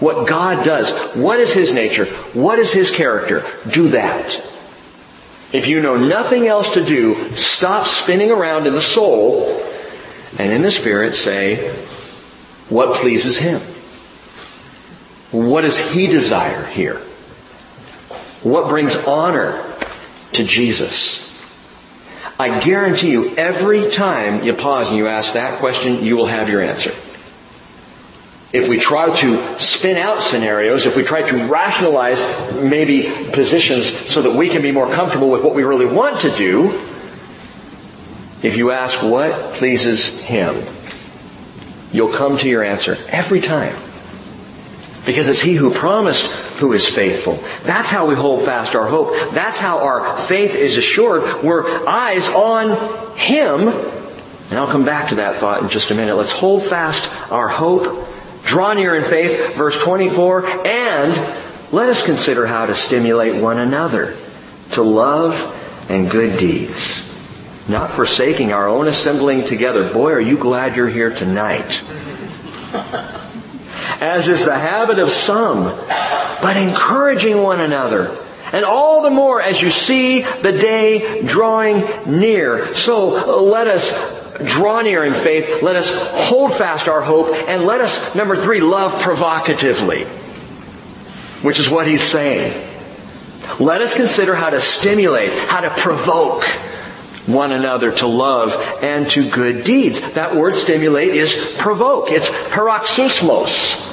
[0.00, 0.90] What God does.
[1.16, 2.06] What is His nature?
[2.32, 3.44] What is His character?
[3.70, 4.40] Do that.
[5.54, 9.62] If you know nothing else to do, stop spinning around in the soul
[10.36, 11.70] and in the spirit say,
[12.68, 13.60] what pleases Him?
[15.30, 16.96] What does He desire here?
[18.42, 19.64] What brings honor
[20.32, 21.40] to Jesus?
[22.36, 26.48] I guarantee you, every time you pause and you ask that question, you will have
[26.48, 26.90] your answer.
[28.54, 32.20] If we try to spin out scenarios, if we try to rationalize
[32.54, 36.30] maybe positions so that we can be more comfortable with what we really want to
[36.30, 36.70] do,
[38.44, 40.54] if you ask what pleases Him,
[41.90, 43.74] you'll come to your answer every time.
[45.04, 47.42] Because it's He who promised who is faithful.
[47.64, 49.32] That's how we hold fast our hope.
[49.32, 51.42] That's how our faith is assured.
[51.42, 53.66] We're eyes on Him.
[54.50, 56.14] And I'll come back to that thought in just a minute.
[56.14, 58.12] Let's hold fast our hope.
[58.44, 64.16] Draw near in faith, verse 24, and let us consider how to stimulate one another
[64.72, 65.34] to love
[65.88, 67.02] and good deeds.
[67.68, 69.92] Not forsaking our own assembling together.
[69.92, 71.82] Boy, are you glad you're here tonight
[74.00, 75.64] as is the habit of some,
[76.40, 78.16] but encouraging one another.
[78.52, 82.74] And all the more as you see the day drawing near.
[82.76, 85.62] So let us draw near in faith.
[85.62, 85.90] Let us
[86.28, 87.34] hold fast our hope.
[87.48, 90.04] And let us, number three, love provocatively.
[91.42, 92.52] Which is what he's saying.
[93.60, 96.44] Let us consider how to stimulate, how to provoke
[97.26, 100.14] one another to love and to good deeds.
[100.14, 102.10] That word stimulate is provoke.
[102.10, 103.92] It's paroxysmos.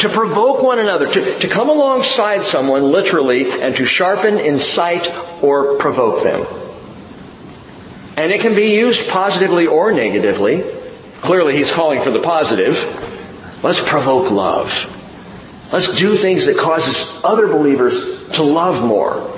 [0.00, 5.76] To provoke one another, to, to come alongside someone literally and to sharpen, incite, or
[5.78, 6.46] provoke them.
[8.18, 10.64] And it can be used positively or negatively.
[11.18, 12.74] Clearly he's calling for the positive.
[13.62, 15.70] Let's provoke love.
[15.72, 19.32] Let's do things that causes other believers to love more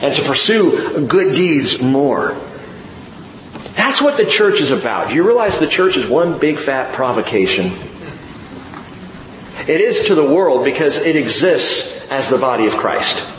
[0.00, 2.34] and to pursue good deeds more.
[3.74, 5.10] That's what the church is about.
[5.10, 7.72] Do you realize the church is one big fat provocation?
[9.68, 13.30] It is to the world because it exists as the body of Christ.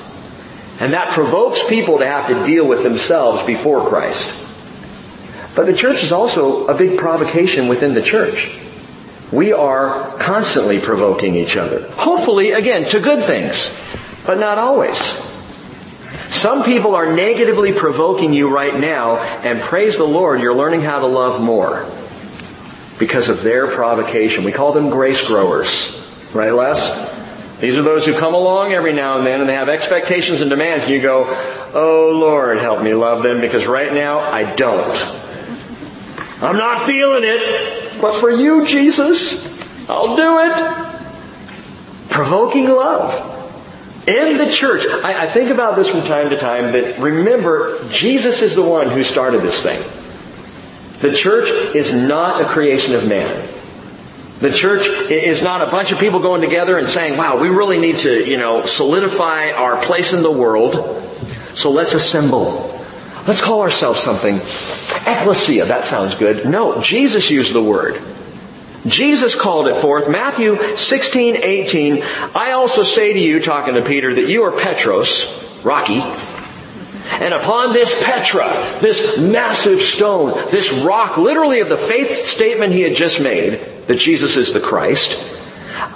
[0.79, 4.43] And that provokes people to have to deal with themselves before Christ.
[5.55, 8.59] But the church is also a big provocation within the church.
[9.31, 11.89] We are constantly provoking each other.
[11.91, 13.75] Hopefully, again, to good things,
[14.25, 14.97] but not always.
[16.29, 20.99] Some people are negatively provoking you right now, and praise the Lord, you're learning how
[20.99, 21.89] to love more
[22.99, 24.43] because of their provocation.
[24.43, 26.01] We call them grace growers.
[26.33, 27.59] Right, Les?
[27.59, 30.49] These are those who come along every now and then and they have expectations and
[30.49, 31.23] demands and you go,
[31.73, 34.93] Oh Lord, help me love them because right now I don't.
[36.41, 39.47] I'm not feeling it, but for you, Jesus,
[39.89, 42.09] I'll do it.
[42.09, 43.31] Provoking love.
[44.07, 48.41] In the church, I, I think about this from time to time, but remember, Jesus
[48.41, 49.81] is the one who started this thing.
[51.01, 53.47] The church is not a creation of man.
[54.39, 57.79] The church is not a bunch of people going together and saying, wow, we really
[57.79, 61.01] need to, you know, solidify our place in the world.
[61.55, 62.74] So let's assemble.
[63.27, 64.35] Let's call ourselves something.
[64.35, 66.47] Ecclesia, that sounds good.
[66.47, 67.99] No, Jesus used the word.
[68.85, 70.07] Jesus called it forth.
[70.07, 72.03] Matthew 16, 18.
[72.35, 76.01] I also say to you, talking to Peter, that you are Petros, Rocky.
[76.01, 82.81] And upon this Petra, this massive stone, this rock, literally of the faith statement he
[82.81, 85.31] had just made, that Jesus is the Christ,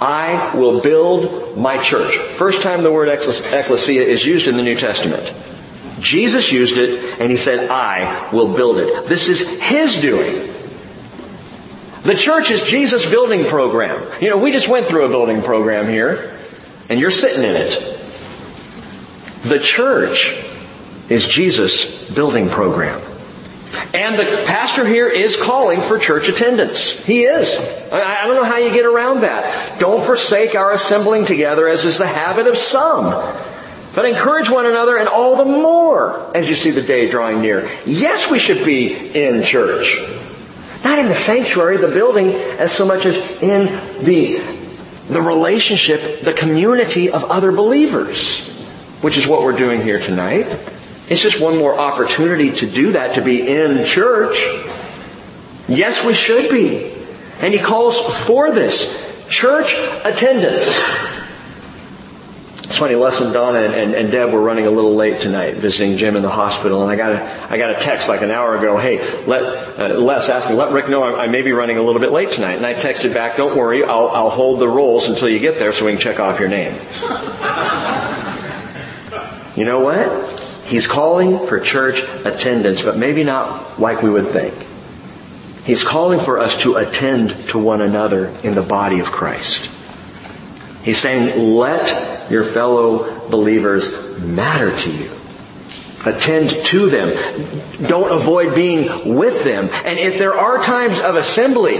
[0.00, 2.16] I will build my church.
[2.16, 5.32] First time the word ecclesia is used in the New Testament.
[6.00, 9.08] Jesus used it and he said, I will build it.
[9.08, 10.48] This is his doing.
[12.02, 14.02] The church is Jesus' building program.
[14.22, 16.34] You know, we just went through a building program here,
[16.88, 17.98] and you're sitting in it.
[19.42, 20.42] The church
[21.10, 23.02] is Jesus' building program.
[23.92, 27.04] And the pastor here is calling for church attendance.
[27.04, 27.56] He is.
[27.92, 29.78] I don't know how you get around that.
[29.78, 33.06] Don't forsake our assembling together as is the habit of some.
[33.94, 37.70] But encourage one another and all the more as you see the day drawing near.
[37.84, 39.98] Yes, we should be in church.
[40.84, 43.66] Not in the sanctuary, the building, as so much as in
[44.04, 44.38] the,
[45.08, 48.48] the relationship, the community of other believers,
[49.02, 50.46] which is what we're doing here tonight.
[51.08, 54.36] It's just one more opportunity to do that, to be in church.
[55.68, 56.94] Yes, we should be.
[57.40, 59.26] And he calls for this.
[59.28, 59.72] Church
[60.04, 61.09] attendance.
[62.70, 65.96] It's funny, Les and Donna and, and, Deb were running a little late tonight, visiting
[65.96, 68.56] Jim in the hospital, and I got a, I got a text like an hour
[68.56, 69.42] ago, hey, let,
[69.76, 72.12] uh, Les asked me, let Rick know I, I, may be running a little bit
[72.12, 72.58] late tonight.
[72.58, 75.72] And I texted back, don't worry, I'll, I'll hold the rolls until you get there
[75.72, 76.74] so we can check off your name.
[79.56, 80.40] you know what?
[80.66, 84.54] He's calling for church attendance, but maybe not like we would think.
[85.66, 89.68] He's calling for us to attend to one another in the body of Christ.
[90.84, 95.10] He's saying, let your fellow believers matter to you.
[96.06, 97.86] Attend to them.
[97.86, 99.68] Don't avoid being with them.
[99.72, 101.76] And if there are times of assembly,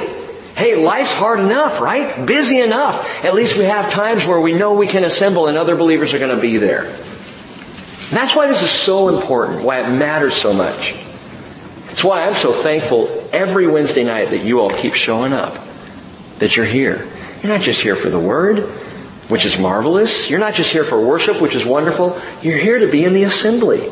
[0.57, 2.27] hey, life's hard enough, right?
[2.27, 3.07] Busy enough.
[3.25, 6.19] At least we have times where we know we can assemble and other believers are
[6.19, 6.85] going to be there.
[6.85, 10.95] And that's why this is so important, why it matters so much.
[11.91, 15.57] It's why I'm so thankful every Wednesday night that you all keep showing up,
[16.41, 17.07] that you're here.
[17.43, 18.69] You're not just here for the Word
[19.31, 20.29] which is marvelous.
[20.29, 22.21] You're not just here for worship, which is wonderful.
[22.43, 23.89] You're here to be in the assembly.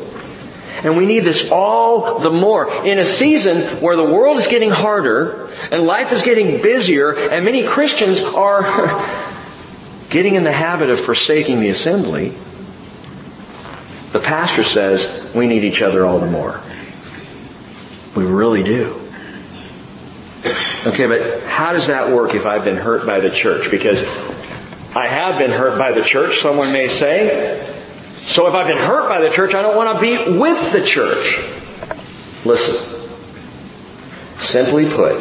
[0.83, 2.85] And we need this all the more.
[2.85, 7.45] In a season where the world is getting harder and life is getting busier and
[7.45, 8.63] many Christians are
[10.09, 12.33] getting in the habit of forsaking the assembly,
[14.11, 16.59] the pastor says we need each other all the more.
[18.15, 18.99] We really do.
[20.85, 23.69] Okay, but how does that work if I've been hurt by the church?
[23.69, 24.01] Because
[24.95, 27.63] I have been hurt by the church, someone may say.
[28.17, 30.83] So if I've been hurt by the church, I don't want to be with the
[30.83, 31.37] church.
[32.45, 32.97] Listen.
[34.39, 35.19] Simply put,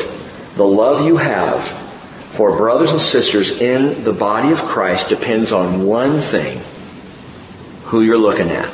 [0.56, 1.66] the love you have
[2.32, 6.60] for brothers and sisters in the body of Christ depends on one thing.
[7.84, 8.72] Who you're looking at.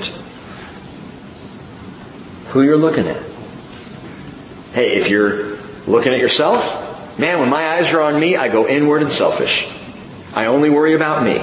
[2.48, 3.22] Who you're looking at.
[4.72, 8.66] Hey, if you're looking at yourself, man, when my eyes are on me, I go
[8.68, 9.72] inward and selfish.
[10.34, 11.40] I only worry about me.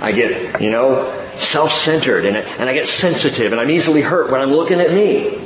[0.00, 4.40] I get, you know, self-centered and, and I get sensitive and I'm easily hurt when
[4.40, 5.38] I'm looking at me.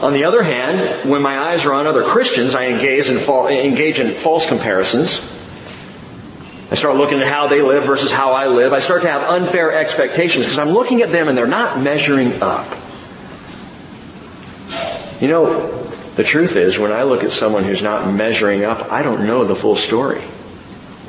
[0.00, 3.98] On the other hand, when my eyes are on other Christians, I engage in, engage
[3.98, 5.20] in false comparisons.
[6.70, 8.72] I start looking at how they live versus how I live.
[8.72, 12.42] I start to have unfair expectations because I'm looking at them and they're not measuring
[12.42, 12.66] up.
[15.20, 15.82] You know,
[16.16, 19.44] the truth is when I look at someone who's not measuring up, I don't know
[19.44, 20.22] the full story.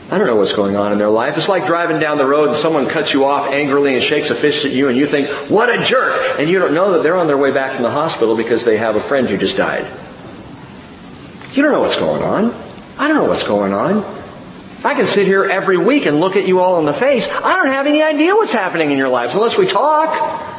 [0.09, 1.37] I don't know what's going on in their life.
[1.37, 4.35] It's like driving down the road and someone cuts you off angrily and shakes a
[4.35, 6.39] fist at you and you think, what a jerk!
[6.39, 8.77] And you don't know that they're on their way back from the hospital because they
[8.77, 9.85] have a friend who just died.
[11.53, 12.53] You don't know what's going on.
[12.97, 14.05] I don't know what's going on.
[14.85, 17.27] I can sit here every week and look at you all in the face.
[17.29, 20.55] I don't have any idea what's happening in your lives unless we talk.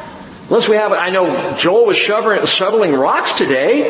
[0.49, 3.89] Unless we have, I know Joel was shoveling rocks today.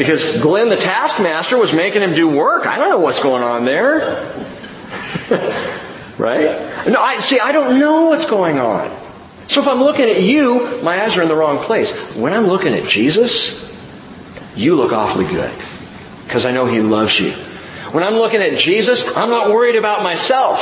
[0.00, 2.64] Because Glenn the taskmaster was making him do work.
[2.64, 4.24] I don't know what's going on there.
[6.18, 6.88] right?
[6.88, 8.90] No, I see, I don't know what's going on.
[9.48, 12.16] So if I'm looking at you, my eyes are in the wrong place.
[12.16, 13.68] When I'm looking at Jesus,
[14.56, 15.52] you look awfully good.
[16.24, 17.32] Because I know He loves you.
[17.92, 20.60] When I'm looking at Jesus, I'm not worried about myself.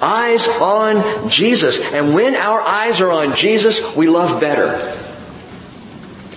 [0.00, 1.92] Eyes on Jesus.
[1.92, 5.01] And when our eyes are on Jesus, we love better.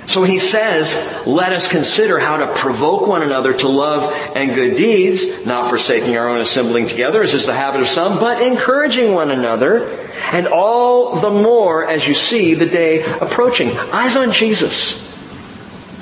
[0.07, 0.93] So he says,
[1.25, 6.15] let us consider how to provoke one another to love and good deeds, not forsaking
[6.15, 9.87] our own assembling together, as is the habit of some, but encouraging one another,
[10.31, 13.69] and all the more as you see the day approaching.
[13.69, 15.03] Eyes on Jesus.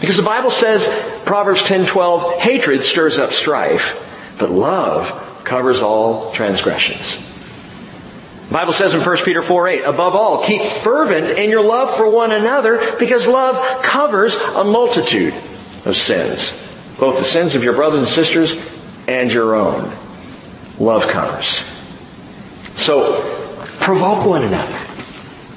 [0.01, 0.85] Because the Bible says,
[1.23, 7.32] Proverbs 10:12, hatred stirs up strife, but love covers all transgressions.
[8.53, 12.07] Bible says in 1 Peter 4 8, above all, keep fervent in your love for
[12.07, 15.33] one another because love covers a multitude
[15.85, 16.51] of sins.
[16.99, 18.55] Both the sins of your brothers and sisters
[19.07, 19.91] and your own.
[20.77, 21.67] Love covers.
[22.79, 23.23] So,
[23.79, 24.77] provoke one another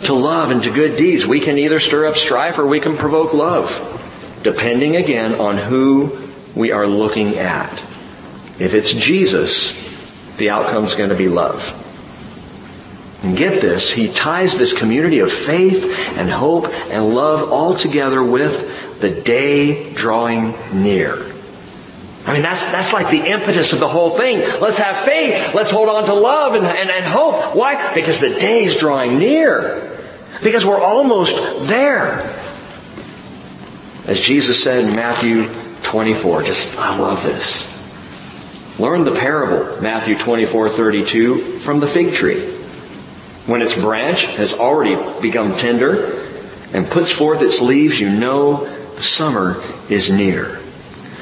[0.07, 1.26] to love and to good deeds.
[1.26, 6.16] We can either stir up strife or we can provoke love, depending again on who
[6.55, 7.74] we are looking at.
[8.59, 9.74] If it's Jesus,
[10.38, 11.82] the outcome's going to be love.
[13.27, 15.85] And get this, he ties this community of faith
[16.16, 21.27] and hope and love all together with the day drawing near.
[22.24, 24.39] I mean, that's, that's like the impetus of the whole thing.
[24.61, 25.53] Let's have faith.
[25.57, 27.57] Let's hold on to love and, and, and hope.
[27.57, 27.95] Why?
[27.95, 29.99] Because the day is drawing near.
[30.41, 32.20] Because we're almost there.
[34.07, 35.49] As Jesus said in Matthew
[35.83, 37.74] 24, just, I love this.
[38.79, 42.56] Learn the parable, Matthew 24, 32, from the fig tree.
[43.47, 46.22] When its branch has already become tender
[46.74, 48.68] and puts forth its leaves, you know
[48.99, 50.59] summer is near.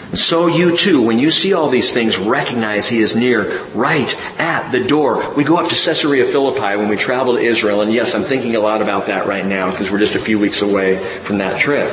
[0.08, 4.14] And so you too, when you see all these things, recognize He is near, right
[4.38, 5.34] at the door.
[5.34, 8.56] We go up to Caesarea Philippi when we travel to Israel, and yes, I'm thinking
[8.56, 11.60] a lot about that right now because we're just a few weeks away from that
[11.60, 11.90] trip.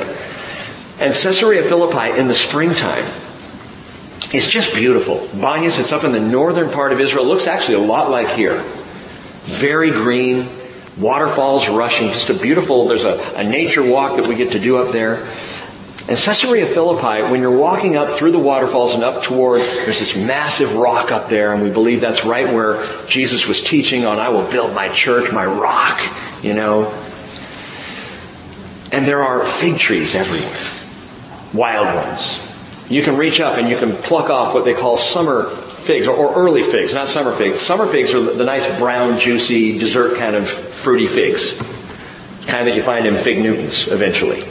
[0.98, 3.04] And Caesarea Philippi in the springtime
[4.32, 5.16] is just beautiful.
[5.16, 7.24] Banyas, it's up in the northern part of Israel.
[7.26, 8.64] It looks actually a lot like here
[9.42, 10.48] very green,
[10.98, 14.76] waterfalls rushing, just a beautiful, there's a, a nature walk that we get to do
[14.76, 15.28] up there.
[16.08, 20.16] And Caesarea Philippi, when you're walking up through the waterfalls and up toward, there's this
[20.16, 24.28] massive rock up there, and we believe that's right where Jesus was teaching on, I
[24.30, 26.00] will build my church, my rock,
[26.42, 26.90] you know.
[28.90, 31.52] And there are fig trees everywhere.
[31.54, 32.48] Wild ones.
[32.90, 35.44] You can reach up and you can pluck off what they call summer
[35.82, 37.60] figs, or, early figs, not summer figs.
[37.60, 41.56] Summer figs are the nice brown, juicy, dessert kind of fruity figs.
[42.46, 44.42] Kind that you find in fig Newtons eventually.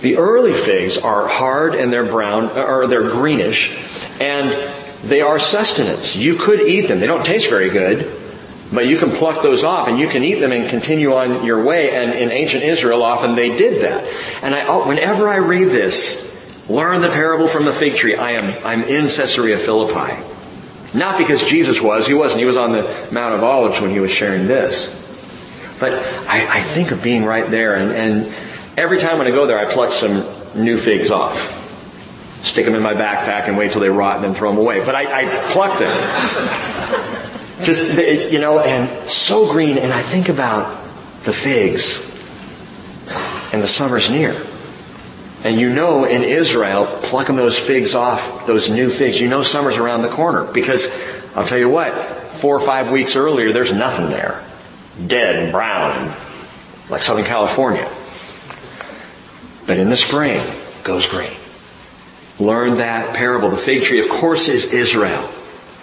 [0.00, 3.76] The early figs are hard and they're brown, or they're greenish,
[4.20, 4.50] and
[5.02, 6.16] they are sustenance.
[6.16, 7.00] You could eat them.
[7.00, 8.12] They don't taste very good,
[8.72, 11.64] but you can pluck those off and you can eat them and continue on your
[11.64, 11.94] way.
[11.94, 14.04] And in ancient Israel, often they did that.
[14.42, 16.27] And I, oh, whenever I read this,
[16.68, 18.14] Learn the parable from the fig tree.
[18.14, 20.22] I am, I'm in Caesarea Philippi.
[20.94, 22.40] Not because Jesus was, he wasn't.
[22.40, 24.94] He was on the Mount of Olives when he was sharing this.
[25.78, 25.92] But
[26.28, 28.34] I, I think of being right there and, and
[28.76, 31.54] every time when I go there I pluck some new figs off.
[32.42, 34.84] Stick them in my backpack and wait till they rot and then throw them away.
[34.84, 37.24] But I, I pluck them.
[37.64, 40.84] Just, you know, and so green and I think about
[41.24, 42.04] the figs
[43.52, 44.34] and the summer's near.
[45.44, 49.76] And you know in Israel, plucking those figs off, those new figs, you know summer's
[49.76, 50.44] around the corner.
[50.44, 50.88] Because
[51.36, 51.92] I'll tell you what,
[52.40, 54.42] four or five weeks earlier, there's nothing there.
[55.06, 56.12] Dead and brown,
[56.90, 57.88] like Southern California.
[59.66, 60.42] but in the spring
[60.82, 61.30] goes green.
[62.40, 63.50] Learn that parable.
[63.50, 65.28] The fig tree, of course, is Israel.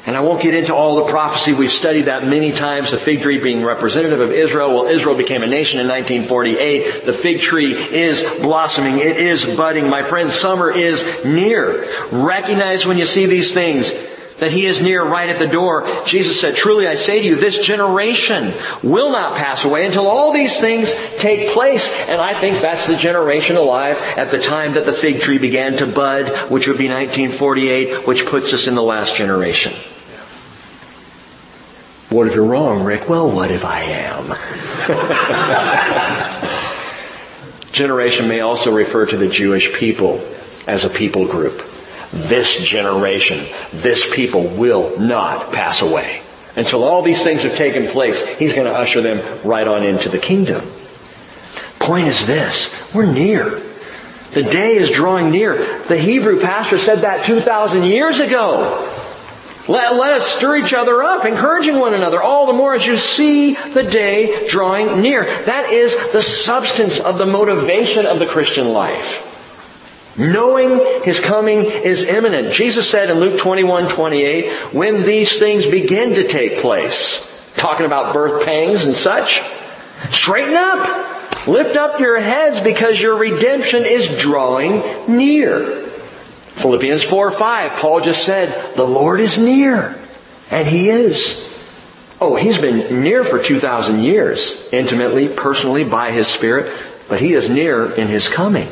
[0.08, 1.53] And I won't get into all the prophecy.
[1.53, 2.91] We've studied that many times.
[2.91, 4.70] The fig tree being representative of Israel.
[4.70, 7.06] Well, Israel became a nation in 1948.
[7.06, 8.99] The fig tree is blossoming.
[8.99, 9.89] It is budding.
[9.89, 11.88] My friend, summer is near.
[12.12, 13.91] Recognize when you see these things
[14.39, 15.88] that he is near right at the door.
[16.06, 18.53] Jesus said, truly I say to you, this generation
[18.84, 21.88] will not pass away until all these things take place.
[22.10, 25.78] And I think that's the generation alive at the time that the fig tree began
[25.78, 29.72] to bud, which would be 1948, which puts us in the last generation.
[32.16, 33.09] What if you're wrong, Rick?
[33.09, 34.32] Well, what if I am?
[37.74, 40.26] Generation may also refer to the Jewish people
[40.66, 41.61] as a people group.
[42.13, 46.22] This generation, this people will not pass away.
[46.55, 50.07] Until all these things have taken place, He's going to usher them right on into
[50.07, 50.61] the kingdom.
[51.80, 53.61] Point is this, we're near.
[54.32, 55.57] The day is drawing near.
[55.88, 58.89] The Hebrew pastor said that 2,000 years ago.
[59.68, 62.97] Let, let us stir each other up, encouraging one another, all the more as you
[62.97, 65.24] see the day drawing near.
[65.45, 69.24] That is the substance of the motivation of the Christian life.
[70.18, 72.53] Knowing His coming is imminent.
[72.53, 78.13] Jesus said in Luke 21, 28, when these things begin to take place, talking about
[78.13, 79.41] birth pangs and such,
[80.11, 85.85] straighten up, lift up your heads because your redemption is drawing near.
[86.56, 89.95] Philippians 4 5, Paul just said, the Lord is near.
[90.49, 91.51] And He is.
[92.22, 96.74] Oh, He's been near for 2,000 years, intimately, personally, by His Spirit,
[97.10, 98.70] but He is near in His coming.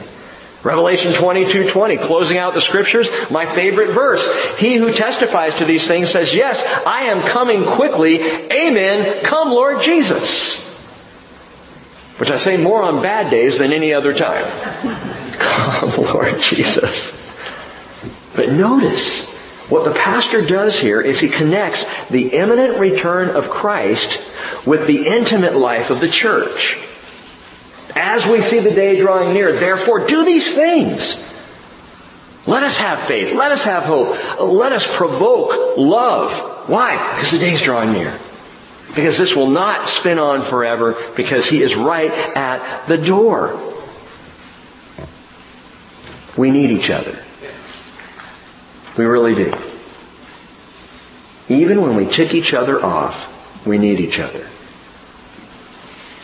[0.63, 4.34] Revelation 22, 20, closing out the scriptures, my favorite verse.
[4.57, 8.21] He who testifies to these things says, yes, I am coming quickly.
[8.21, 9.25] Amen.
[9.25, 10.63] Come Lord Jesus.
[12.17, 14.45] Which I say more on bad days than any other time.
[15.34, 17.22] Come Lord Jesus.
[18.36, 19.38] But notice,
[19.69, 24.19] what the pastor does here is he connects the imminent return of Christ
[24.65, 26.77] with the intimate life of the church.
[27.95, 31.19] As we see the day drawing near, therefore do these things.
[32.45, 33.34] Let us have faith.
[33.34, 34.39] Let us have hope.
[34.39, 36.69] Let us provoke love.
[36.69, 36.97] Why?
[37.15, 38.17] Because the day's drawing near.
[38.95, 43.59] Because this will not spin on forever because He is right at the door.
[46.36, 47.17] We need each other.
[48.97, 49.53] We really do.
[51.49, 54.47] Even when we tick each other off, we need each other.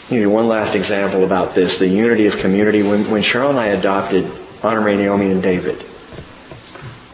[0.10, 2.82] You one last example about this, the unity of community.
[2.82, 4.32] When, when Cheryl and I adopted
[4.64, 5.84] Marie, Naomi, and David,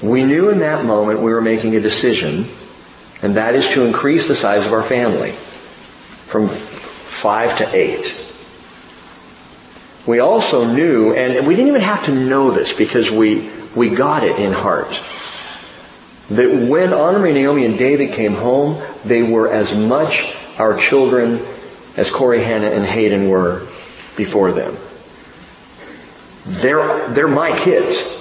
[0.01, 2.45] we knew in that moment we were making a decision,
[3.21, 8.21] and that is to increase the size of our family from five to eight.
[10.07, 14.23] We also knew, and we didn't even have to know this because we, we got
[14.23, 15.01] it in heart,
[16.29, 21.39] that when Marie, Naomi, and David came home, they were as much our children
[21.97, 23.67] as Corey, Hannah, and Hayden were
[24.17, 24.75] before them.
[26.45, 28.11] They're, they're my kids.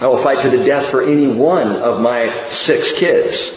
[0.00, 3.56] I will fight to the death for any one of my six kids.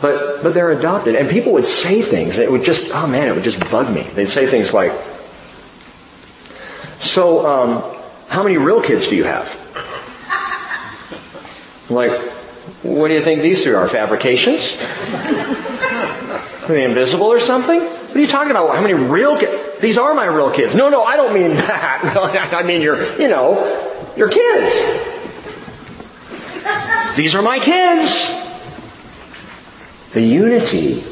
[0.00, 1.14] But, but they're adopted.
[1.14, 4.02] And people would say things, it would just, oh man, it would just bug me.
[4.02, 4.92] They'd say things like,
[6.98, 7.96] so, um,
[8.28, 9.63] how many real kids do you have?
[11.90, 12.18] Like,
[12.82, 13.88] what do you think these three are?
[13.88, 14.80] Fabrications?
[16.64, 17.80] Are they invisible or something?
[17.80, 18.74] What are you talking about?
[18.74, 19.80] How many real kids?
[19.80, 20.74] These are my real kids.
[20.74, 22.50] No, no, I don't mean that.
[22.54, 24.74] I mean your, you know, your kids.
[27.16, 28.42] These are my kids.
[30.14, 31.02] The unity,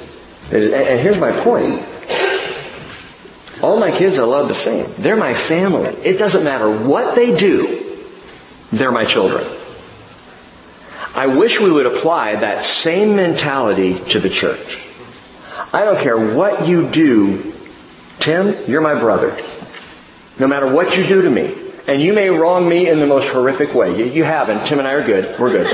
[0.53, 1.83] and here's my point.
[3.63, 4.87] All my kids I love the same.
[4.99, 5.91] They're my family.
[6.05, 7.97] It doesn't matter what they do,
[8.71, 9.45] they're my children.
[11.15, 14.79] I wish we would apply that same mentality to the church.
[15.73, 17.53] I don't care what you do,
[18.19, 19.39] Tim, you're my brother.
[20.39, 21.55] No matter what you do to me.
[21.87, 24.11] And you may wrong me in the most horrific way.
[24.11, 24.67] You, haven't.
[24.67, 25.39] Tim and I are good.
[25.39, 25.67] We're good.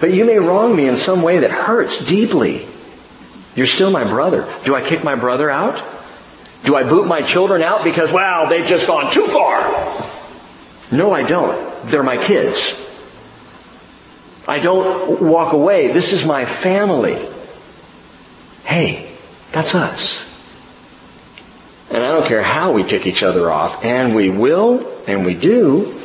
[0.00, 2.66] but you may wrong me in some way that hurts deeply.
[3.54, 4.52] You're still my brother.
[4.64, 5.80] Do I kick my brother out?
[6.64, 9.62] Do I boot my children out because, wow, they've just gone too far?
[10.92, 11.86] No, I don't.
[11.86, 12.89] They're my kids.
[14.50, 15.92] I don't walk away.
[15.92, 17.24] This is my family.
[18.64, 19.08] Hey,
[19.52, 20.26] that's us.
[21.88, 25.34] And I don't care how we tick each other off, and we will, and we
[25.34, 25.96] do,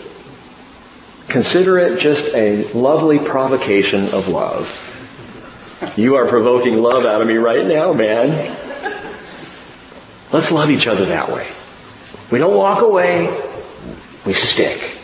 [1.27, 4.83] consider it just a lovely provocation of love.
[5.97, 8.29] You are provoking love out of me right now, man.
[10.31, 11.47] Let's love each other that way.
[12.31, 13.25] We don't walk away.
[14.23, 14.99] We stick.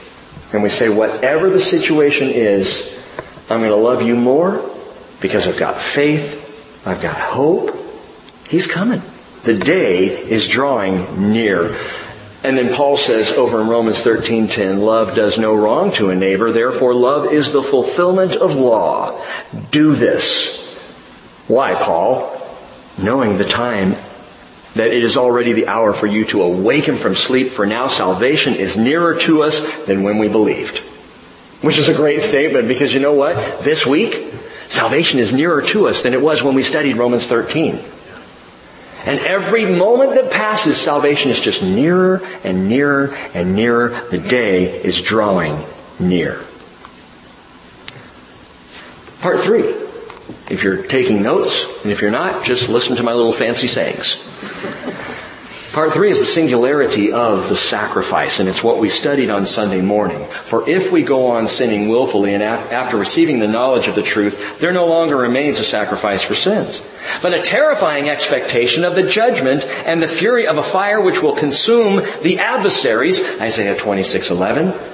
[0.54, 3.01] And we say, whatever the situation is,
[3.52, 4.64] I'm going to love you more
[5.20, 6.84] because I've got faith.
[6.88, 7.78] I've got hope.
[8.48, 9.02] He's coming.
[9.44, 11.78] The day is drawing near.
[12.44, 16.52] And then Paul says over in Romans 13:10, love does no wrong to a neighbor,
[16.52, 19.22] therefore love is the fulfillment of law.
[19.70, 20.76] Do this.
[21.48, 22.32] Why, Paul?
[22.98, 23.96] Knowing the time
[24.76, 28.56] that it is already the hour for you to awaken from sleep, for now salvation
[28.56, 30.82] is nearer to us than when we believed.
[31.62, 33.64] Which is a great statement because you know what?
[33.64, 34.34] This week,
[34.68, 37.80] salvation is nearer to us than it was when we studied Romans 13.
[39.06, 43.90] And every moment that passes, salvation is just nearer and nearer and nearer.
[44.12, 45.64] The day is drawing
[46.00, 46.44] near.
[49.22, 49.62] Part three.
[50.50, 54.24] If you're taking notes, and if you're not, just listen to my little fancy sayings.
[55.74, 59.80] Part three is the singularity of the sacrifice, and it's what we studied on Sunday
[59.80, 60.26] morning.
[60.44, 64.60] For if we go on sinning willfully and after receiving the knowledge of the truth,
[64.60, 66.86] there no longer remains a sacrifice for sins,
[67.22, 71.38] but a terrifying expectation of the judgment and the fury of a fire which will
[71.38, 74.91] consume the adversaries, Isaiah 26:11.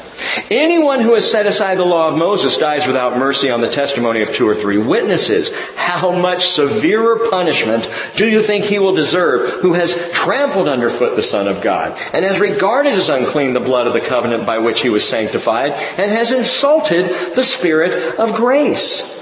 [0.49, 4.21] Anyone who has set aside the law of Moses dies without mercy on the testimony
[4.21, 5.51] of two or three witnesses.
[5.75, 11.21] How much severer punishment do you think he will deserve who has trampled underfoot the
[11.21, 14.81] Son of God and has regarded as unclean the blood of the covenant by which
[14.81, 19.13] he was sanctified and has insulted the Spirit of grace?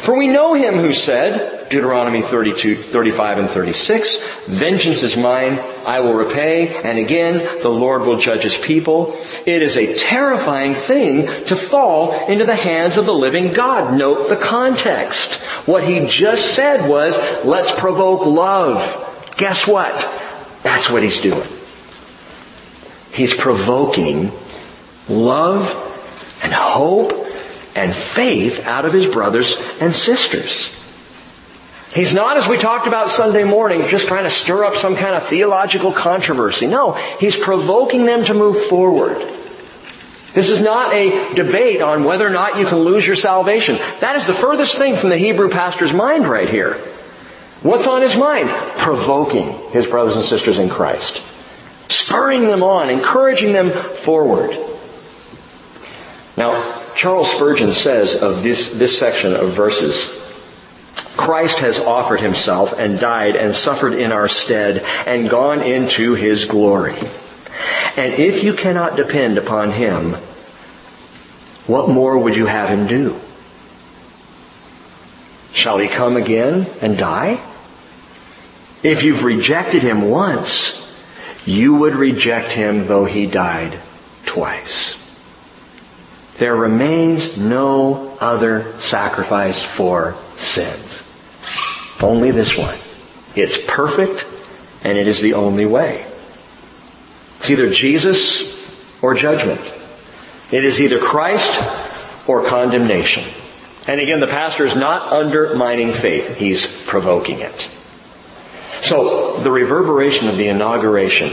[0.00, 6.00] For we know him who said, Deuteronomy 32, 35 and 36, vengeance is mine, I
[6.00, 9.16] will repay, and again, the Lord will judge his people.
[9.46, 13.96] It is a terrifying thing to fall into the hands of the living God.
[13.96, 15.40] Note the context.
[15.66, 19.34] What he just said was, let's provoke love.
[19.38, 19.94] Guess what?
[20.62, 21.48] That's what he's doing.
[23.12, 24.30] He's provoking
[25.08, 25.70] love
[26.42, 27.12] and hope
[27.74, 30.81] and faith out of his brothers and sisters.
[31.94, 35.14] He's not, as we talked about Sunday morning, just trying to stir up some kind
[35.14, 36.66] of theological controversy.
[36.66, 39.18] No, he's provoking them to move forward.
[40.32, 43.76] This is not a debate on whether or not you can lose your salvation.
[44.00, 46.74] That is the furthest thing from the Hebrew pastor's mind right here.
[47.62, 48.48] What's on his mind?
[48.78, 51.22] Provoking his brothers and sisters in Christ.
[51.90, 54.56] Spurring them on, encouraging them forward.
[56.38, 60.21] Now, Charles Spurgeon says of this, this section of verses,
[61.16, 66.46] Christ has offered himself and died and suffered in our stead and gone into his
[66.46, 66.96] glory.
[67.96, 70.14] And if you cannot depend upon him,
[71.66, 73.20] what more would you have him do?
[75.52, 77.38] Shall he come again and die?
[78.82, 80.80] If you've rejected him once,
[81.44, 83.78] you would reject him though he died
[84.26, 84.98] twice.
[86.38, 90.91] There remains no other sacrifice for sins.
[92.02, 92.76] Only this one.
[93.34, 94.26] It's perfect
[94.84, 96.04] and it is the only way.
[97.38, 99.60] It's either Jesus or judgment.
[100.50, 103.22] It is either Christ or condemnation.
[103.86, 106.36] And again, the pastor is not undermining faith.
[106.36, 107.68] He's provoking it.
[108.82, 111.30] So, the reverberation of the inauguration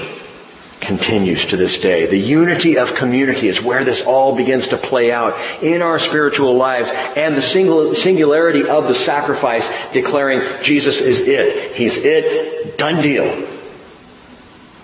[0.82, 2.06] continues to this day.
[2.06, 6.56] The unity of community is where this all begins to play out in our spiritual
[6.56, 11.76] lives and the singularity of the sacrifice declaring Jesus is it.
[11.76, 12.78] He's it.
[12.78, 13.26] Done deal.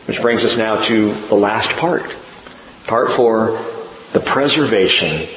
[0.05, 2.13] Which brings us now to the last part.
[2.85, 3.59] Part four,
[4.11, 5.27] the preservation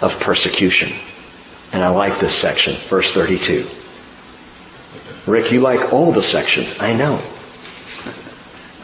[0.00, 0.92] of persecution.
[1.72, 3.66] And I like this section, verse 32.
[5.28, 6.78] Rick, you like all the sections.
[6.78, 7.20] I know.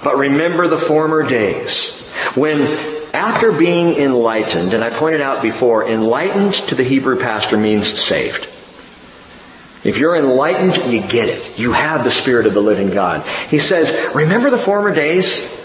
[0.03, 2.62] But remember the former days when
[3.12, 8.44] after being enlightened, and I pointed out before, enlightened to the Hebrew pastor means saved.
[9.82, 11.59] If you're enlightened, you get it.
[11.59, 13.26] You have the Spirit of the living God.
[13.48, 15.57] He says, remember the former days,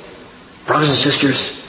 [0.65, 1.63] brothers and sisters,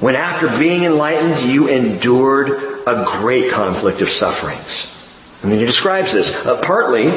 [0.00, 2.48] when after being enlightened, you endured
[2.86, 4.96] a great conflict of sufferings.
[5.42, 7.10] And then he describes this, uh, partly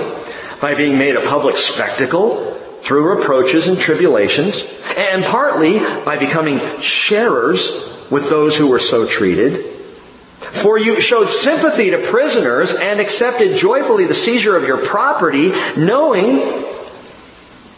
[0.59, 2.52] by being made a public spectacle
[2.83, 4.61] through reproaches and tribulations,
[4.97, 9.65] and partly by becoming sharers with those who were so treated.
[10.39, 16.35] For you showed sympathy to prisoners and accepted joyfully the seizure of your property, knowing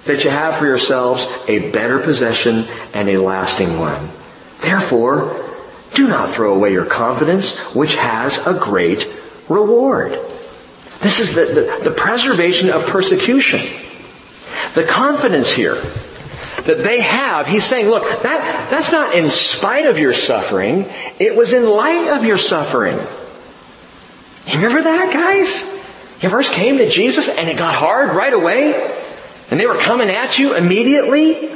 [0.06, 4.10] that you have for yourselves a better possession and a lasting one.
[4.62, 5.41] Therefore,
[5.93, 9.08] do not throw away your confidence, which has a great
[9.47, 10.12] reward.
[10.99, 13.62] This is the, the, the preservation of persecution.
[14.76, 19.97] The confidence here that they have, he's saying, look, that, that's not in spite of
[19.97, 20.86] your suffering.
[21.17, 22.97] It was in light of your suffering.
[24.47, 25.73] You remember that, guys?
[26.21, 28.73] You first came to Jesus and it got hard right away?
[29.49, 31.49] And they were coming at you immediately?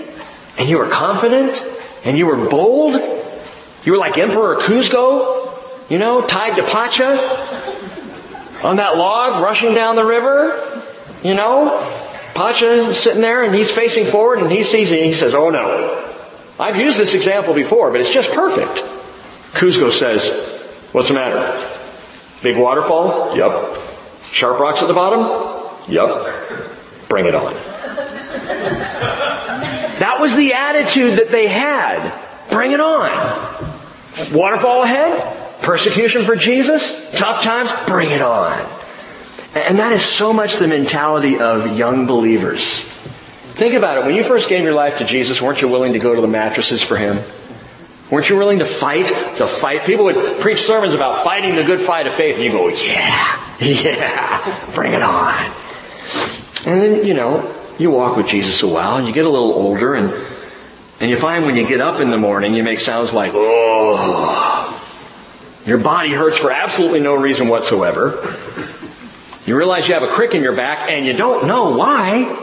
[0.57, 1.61] And you were confident?
[2.05, 2.93] And you were bold?
[3.83, 5.91] You were like Emperor Kuzco?
[5.91, 7.17] You know, tied to Pacha?
[8.63, 10.81] On that log, rushing down the river?
[11.21, 12.07] You know?
[12.39, 15.49] Pacha sitting there and he's facing forward and he sees it and he says, oh
[15.49, 16.09] no.
[16.57, 18.75] I've used this example before, but it's just perfect.
[19.59, 20.23] Kuzco says,
[20.93, 21.69] what's the matter?
[22.41, 23.35] Big waterfall?
[23.35, 23.75] Yep.
[24.31, 25.91] Sharp rocks at the bottom?
[25.91, 27.09] Yep.
[27.09, 27.53] Bring it on.
[29.99, 32.09] that was the attitude that they had.
[32.49, 33.09] Bring it on.
[34.31, 35.59] Waterfall ahead?
[35.61, 37.11] Persecution for Jesus?
[37.19, 37.69] Tough times?
[37.85, 38.78] Bring it on.
[39.55, 42.81] And that is so much the mentality of young believers.
[43.59, 44.05] Think about it.
[44.05, 46.27] When you first gave your life to Jesus, weren't you willing to go to the
[46.27, 47.19] mattresses for Him?
[48.11, 49.07] Weren't you willing to fight?
[49.37, 49.85] To fight?
[49.85, 53.57] People would preach sermons about fighting the good fight of faith, and you go, yeah,
[53.59, 55.33] yeah, bring it on.
[56.65, 59.51] And then, you know, you walk with Jesus a while, and you get a little
[59.51, 60.13] older, and,
[60.99, 64.75] and you find when you get up in the morning, you make sounds like, oh,
[65.65, 68.11] your body hurts for absolutely no reason whatsoever.
[69.49, 72.37] You realize you have a crick in your back, and you don't know why.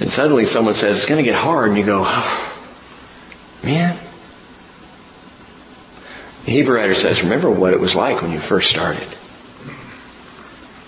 [0.00, 2.58] And suddenly someone says, it's going to get hard, and you go, oh,
[3.62, 3.98] Man.
[6.46, 9.06] The Hebrew writer says, remember what it was like when you first started.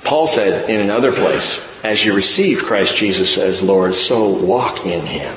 [0.04, 5.04] Paul said in another place, as you receive Christ Jesus as Lord, so walk in
[5.04, 5.36] Him.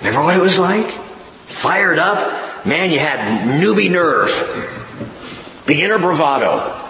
[0.00, 0.90] Remember what it was like?
[0.90, 2.66] Fired up?
[2.66, 4.28] Man, you had newbie nerve.
[5.66, 6.80] Beginner bravado.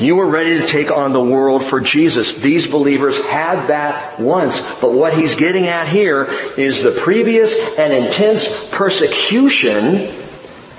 [0.00, 2.40] You were ready to take on the world for Jesus.
[2.40, 4.58] These believers had that once.
[4.80, 6.24] But what he's getting at here
[6.56, 10.10] is the previous and intense persecution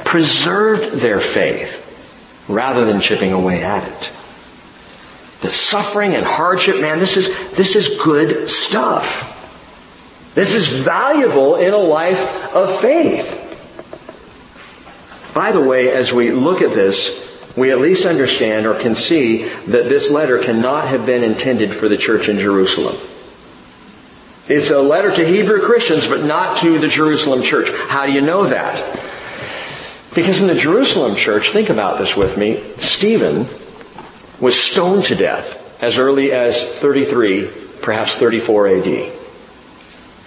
[0.04, 4.12] preserved their faith rather than chipping away at it.
[5.42, 9.28] The suffering and hardship, man, this is, this is good stuff.
[10.34, 12.20] This is valuable in a life
[12.56, 13.38] of faith.
[15.36, 19.48] By the way, as we look at this, we at least understand or can see
[19.68, 22.96] that this letter cannot have been intended for the church in Jerusalem.
[24.48, 27.70] It's a letter to Hebrew Christians, but not to the Jerusalem church.
[27.88, 29.00] How do you know that?
[30.14, 33.48] Because in the Jerusalem church, think about this with me, Stephen
[34.40, 37.50] was stoned to death as early as 33,
[37.82, 39.21] perhaps 34 AD.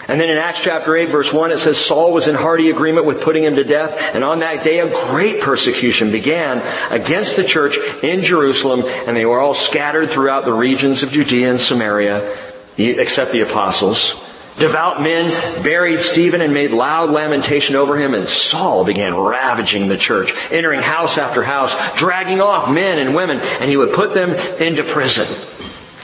[0.07, 3.07] And then in Acts chapter 8 verse 1 it says Saul was in hearty agreement
[3.07, 6.59] with putting him to death and on that day a great persecution began
[6.93, 11.51] against the church in Jerusalem and they were all scattered throughout the regions of Judea
[11.51, 12.37] and Samaria
[12.77, 14.21] except the apostles.
[14.59, 19.97] Devout men buried Stephen and made loud lamentation over him and Saul began ravaging the
[19.97, 24.31] church, entering house after house, dragging off men and women and he would put them
[24.61, 25.27] into prison.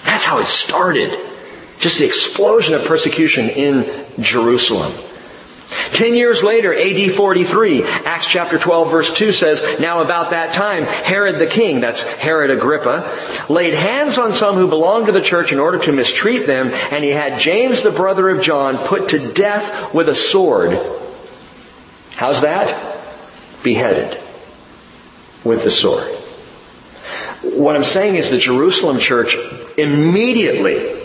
[0.05, 1.30] That's how it started.
[1.81, 4.93] Just the explosion of persecution in Jerusalem.
[5.93, 10.85] Ten years later, AD 43, Acts chapter 12 verse 2 says, Now about that time,
[10.85, 15.53] Herod the king, that's Herod Agrippa, laid hands on some who belonged to the church
[15.53, 19.33] in order to mistreat them, and he had James the brother of John put to
[19.33, 20.79] death with a sword.
[22.13, 22.99] How's that?
[23.63, 24.21] Beheaded
[25.45, 26.07] with the sword.
[27.43, 29.37] What I'm saying is the Jerusalem church
[29.79, 31.00] immediately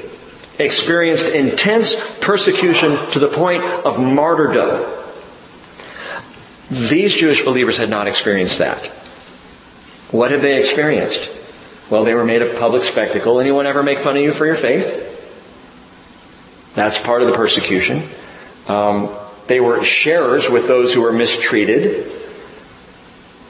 [0.60, 4.92] experienced intense persecution to the point of martyrdom.
[6.70, 8.86] These Jewish believers had not experienced that.
[10.12, 11.32] What had they experienced?
[11.90, 13.40] Well, they were made a public spectacle.
[13.40, 15.12] Anyone ever make fun of you for your faith?
[16.74, 18.02] That's part of the persecution.
[18.68, 19.16] Um,
[19.48, 22.12] they were sharers with those who were mistreated.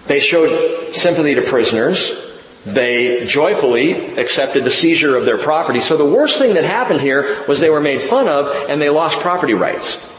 [0.08, 2.24] They showed sympathy to prisoners.
[2.66, 5.80] They joyfully accepted the seizure of their property.
[5.80, 8.89] So the worst thing that happened here was they were made fun of and they
[8.89, 10.11] lost property rights.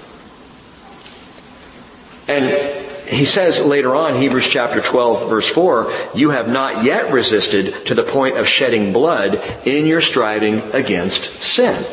[2.28, 7.86] And he says later on, Hebrews chapter 12 verse 4, you have not yet resisted
[7.86, 9.34] to the point of shedding blood
[9.66, 11.84] in your striving against sin.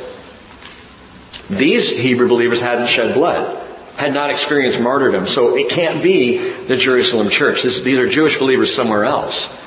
[1.50, 3.60] These Hebrew believers hadn't shed blood,
[3.96, 7.64] had not experienced martyrdom, so it can't be the Jerusalem church.
[7.64, 9.60] This, these are Jewish believers somewhere else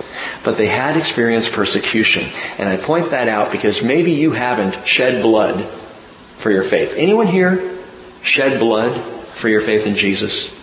[0.47, 2.22] but they had experienced persecution.
[2.57, 6.94] And I point that out because maybe you haven't shed blood for your faith.
[6.97, 7.76] Anyone here
[8.22, 10.55] shed blood for your faith in Jesus?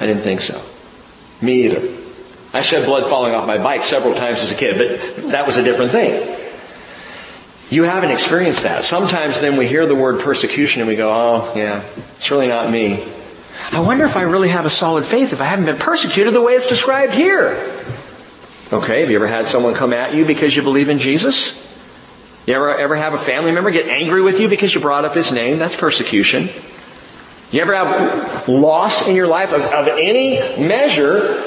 [0.00, 0.62] I didn't think so.
[1.42, 1.94] Me either.
[2.54, 5.58] I shed blood falling off my bike several times as a kid, but that was
[5.58, 6.38] a different thing.
[7.68, 8.84] You haven't experienced that.
[8.84, 11.84] Sometimes then we hear the word persecution and we go, oh yeah,
[12.16, 13.12] it's really not me.
[13.72, 16.40] I wonder if I really have a solid faith if I haven't been persecuted the
[16.40, 17.56] way it's described here.
[18.72, 21.62] Okay, have you ever had someone come at you because you believe in Jesus?
[22.46, 25.14] You ever, ever have a family member get angry with you because you brought up
[25.14, 25.58] his name?
[25.58, 26.48] That's persecution.
[27.52, 31.44] You ever have loss in your life of, of any measure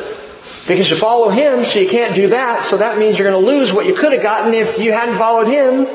[0.65, 3.51] because you follow him, so you can't do that, so that means you're going to
[3.51, 5.87] lose what you could have gotten if you hadn't followed him.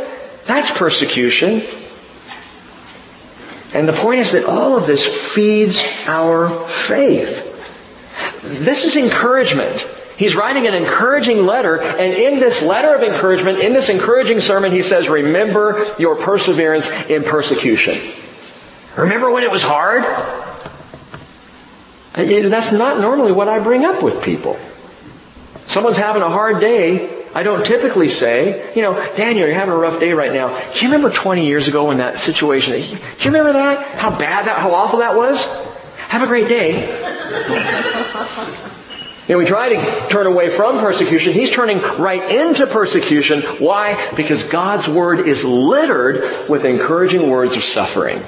[0.47, 1.63] That's persecution.
[3.73, 7.53] And the point is that all of this feeds our faith.
[8.43, 9.87] This is encouragement.
[10.17, 14.71] He's writing an encouraging letter, and in this letter of encouragement, in this encouraging sermon,
[14.71, 17.99] he says, remember your perseverance in persecution.
[18.97, 20.05] Remember when it was hard?
[22.15, 24.57] That's not normally what I bring up with people.
[25.67, 29.77] Someone's having a hard day, I don't typically say, you know, Daniel, you're having a
[29.77, 30.57] rough day right now.
[30.73, 33.99] Do you remember 20 years ago when that situation, do you remember that?
[33.99, 35.45] How bad that, how awful that was?
[36.09, 36.87] Have a great day.
[39.27, 41.33] You know, we try to turn away from persecution.
[41.33, 43.41] He's turning right into persecution.
[43.59, 44.13] Why?
[44.15, 48.23] Because God's Word is littered with encouraging words of suffering.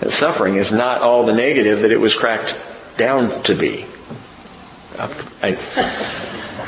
[0.00, 2.54] And suffering is not all the negative that it was cracked
[2.98, 3.86] down to be.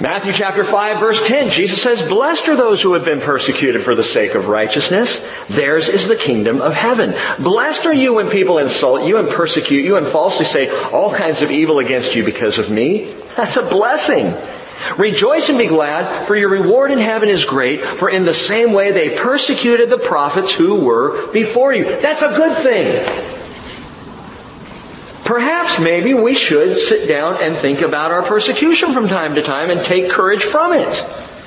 [0.01, 3.95] Matthew chapter 5 verse 10, Jesus says, Blessed are those who have been persecuted for
[3.95, 5.29] the sake of righteousness.
[5.49, 7.15] Theirs is the kingdom of heaven.
[7.39, 11.43] Blessed are you when people insult you and persecute you and falsely say all kinds
[11.43, 13.13] of evil against you because of me.
[13.37, 14.33] That's a blessing.
[14.97, 18.73] Rejoice and be glad, for your reward in heaven is great, for in the same
[18.73, 21.85] way they persecuted the prophets who were before you.
[21.85, 23.40] That's a good thing.
[25.31, 29.71] Perhaps maybe we should sit down and think about our persecution from time to time
[29.71, 31.05] and take courage from it.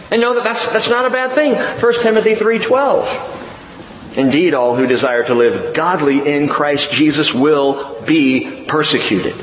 [0.10, 1.54] And know that that's, that's not a bad thing.
[1.54, 4.18] 1 Timothy 3.12.
[4.18, 9.36] Indeed, all who desire to live godly in Christ Jesus will be persecuted.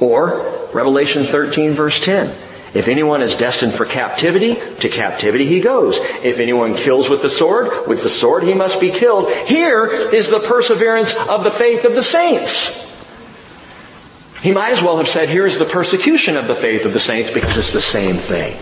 [0.00, 2.34] Or, Revelation 13 verse 10.
[2.72, 5.98] If anyone is destined for captivity, to captivity he goes.
[6.24, 9.30] If anyone kills with the sword, with the sword he must be killed.
[9.30, 12.88] Here is the perseverance of the faith of the saints.
[14.42, 17.00] He might as well have said, here is the persecution of the faith of the
[17.00, 18.56] saints because it's the same thing.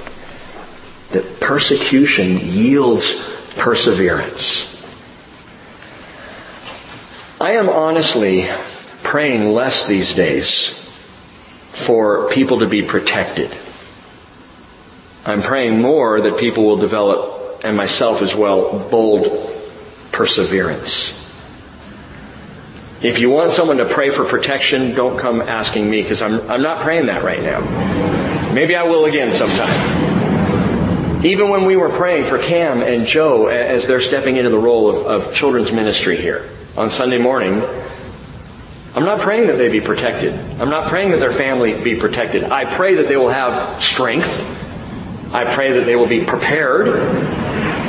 [1.13, 4.75] That persecution yields perseverance.
[7.41, 8.49] I am honestly
[9.05, 10.85] praying less these days
[11.71, 13.57] for people to be protected.
[15.25, 19.55] I'm praying more that people will develop, and myself as well, bold
[20.11, 21.28] perseverance.
[23.01, 26.63] If you want someone to pray for protection, don't come asking me because I'm, I'm
[26.63, 27.61] not praying that right now.
[28.53, 31.25] Maybe I will again sometime.
[31.25, 34.91] Even when we were praying for Cam and Joe as they're stepping into the role
[34.91, 37.63] of, of children's ministry here on Sunday morning,
[38.97, 40.33] I'm not praying that they be protected.
[40.61, 42.43] I'm not praying that their family be protected.
[42.43, 44.45] I pray that they will have strength.
[45.33, 47.38] I pray that they will be prepared.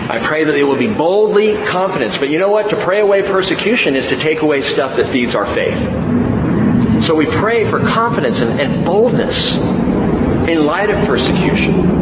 [0.10, 2.18] I pray that they will be boldly confident.
[2.20, 2.72] But you know what?
[2.72, 5.80] To pray away persecution is to take away stuff that feeds our faith.
[7.04, 9.62] So we pray for confidence and, and boldness
[10.50, 12.00] in light of persecution.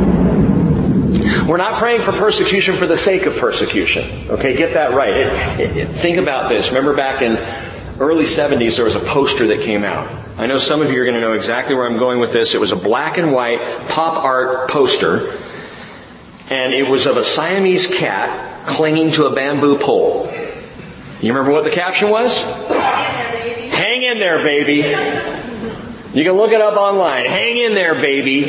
[1.48, 4.30] We're not praying for persecution for the sake of persecution.
[4.30, 5.18] Okay, get that right.
[5.18, 6.70] It, it, it, think about this.
[6.70, 7.36] Remember back in
[8.00, 10.08] early 70s there was a poster that came out.
[10.38, 12.54] I know some of you are going to know exactly where I'm going with this.
[12.54, 15.38] It was a black and white pop art poster
[16.50, 20.32] and it was of a Siamese cat clinging to a bamboo pole.
[21.22, 22.42] You remember what the caption was?
[22.70, 24.78] Hang in there, baby.
[26.18, 27.26] You can look it up online.
[27.26, 28.44] Hang in there, baby.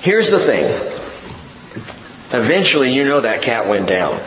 [0.00, 0.64] Here's the thing.
[2.32, 4.20] Eventually, you know that cat went down.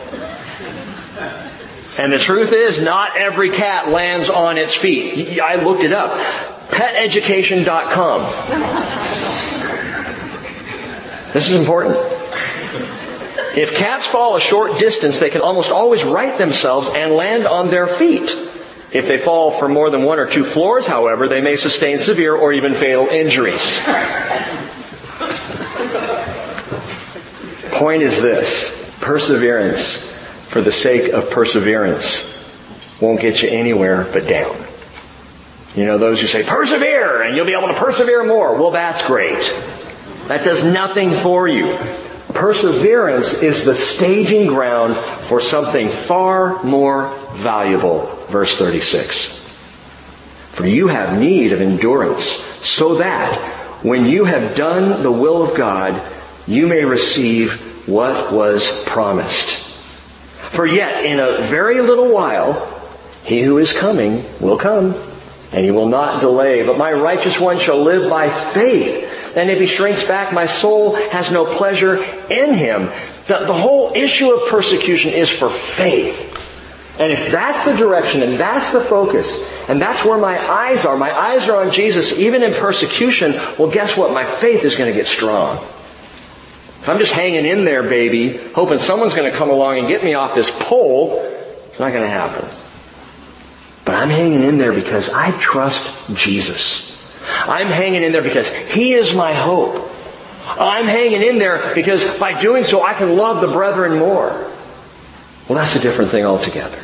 [1.98, 5.40] And the truth is, not every cat lands on its feet.
[5.40, 6.12] I looked it up.
[6.68, 8.20] PetEducation.com.
[11.32, 11.96] This is important.
[13.56, 17.68] If cats fall a short distance, they can almost always right themselves and land on
[17.68, 18.28] their feet.
[18.90, 22.34] If they fall for more than one or two floors, however, they may sustain severe
[22.34, 23.78] or even fatal injuries.
[27.72, 28.92] Point is this.
[29.00, 30.16] Perseverance
[30.48, 32.34] for the sake of perseverance
[33.00, 34.56] won't get you anywhere but down.
[35.76, 38.54] You know, those who say, persevere and you'll be able to persevere more.
[38.58, 39.38] Well, that's great.
[40.26, 41.78] That does nothing for you.
[42.38, 48.06] Perseverance is the staging ground for something far more valuable.
[48.28, 49.40] Verse 36.
[50.52, 53.34] For you have need of endurance so that
[53.82, 56.00] when you have done the will of God,
[56.46, 59.56] you may receive what was promised.
[60.52, 62.72] For yet in a very little while,
[63.24, 64.94] he who is coming will come,
[65.52, 66.64] and he will not delay.
[66.64, 69.07] But my righteous one shall live by faith.
[69.38, 72.90] And if he shrinks back, my soul has no pleasure in him.
[73.28, 76.26] The, the whole issue of persecution is for faith.
[76.98, 80.96] And if that's the direction and that's the focus, and that's where my eyes are,
[80.96, 84.12] my eyes are on Jesus, even in persecution, well guess what?
[84.12, 85.58] My faith is going to get strong.
[85.58, 90.02] If I'm just hanging in there, baby, hoping someone's going to come along and get
[90.02, 91.20] me off this pole,
[91.70, 92.44] it's not going to happen.
[93.84, 96.97] But I'm hanging in there because I trust Jesus.
[97.48, 99.90] I'm hanging in there because He is my hope.
[100.46, 104.30] I'm hanging in there because by doing so I can love the brethren more.
[105.48, 106.78] Well, that's a different thing altogether.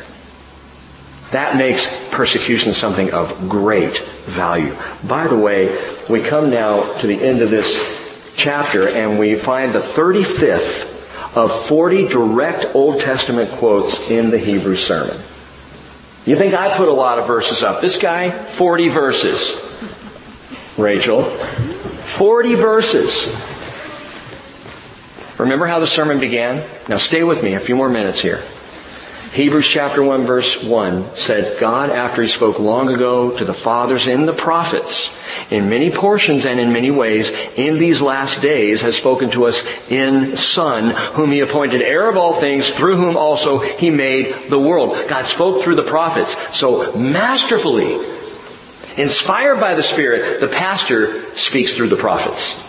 [1.31, 4.75] That makes persecution something of great value.
[5.03, 5.77] By the way,
[6.09, 10.93] we come now to the end of this chapter and we find the 35th
[11.35, 15.17] of 40 direct Old Testament quotes in the Hebrew sermon.
[16.25, 17.81] You think I put a lot of verses up.
[17.81, 19.61] This guy, 40 verses.
[20.77, 21.23] Rachel.
[21.23, 23.55] 40 verses.
[25.39, 26.67] Remember how the sermon began?
[26.87, 28.41] Now stay with me a few more minutes here.
[29.33, 34.07] Hebrews chapter 1 verse 1 said, God, after He spoke long ago to the fathers
[34.07, 35.21] and the prophets,
[35.51, 39.61] in many portions and in many ways, in these last days has spoken to us
[39.89, 44.59] in Son, whom He appointed heir of all things, through whom also He made the
[44.59, 44.97] world.
[45.09, 46.57] God spoke through the prophets.
[46.57, 47.97] So masterfully,
[48.97, 52.65] inspired by the Spirit, the pastor speaks through the prophets.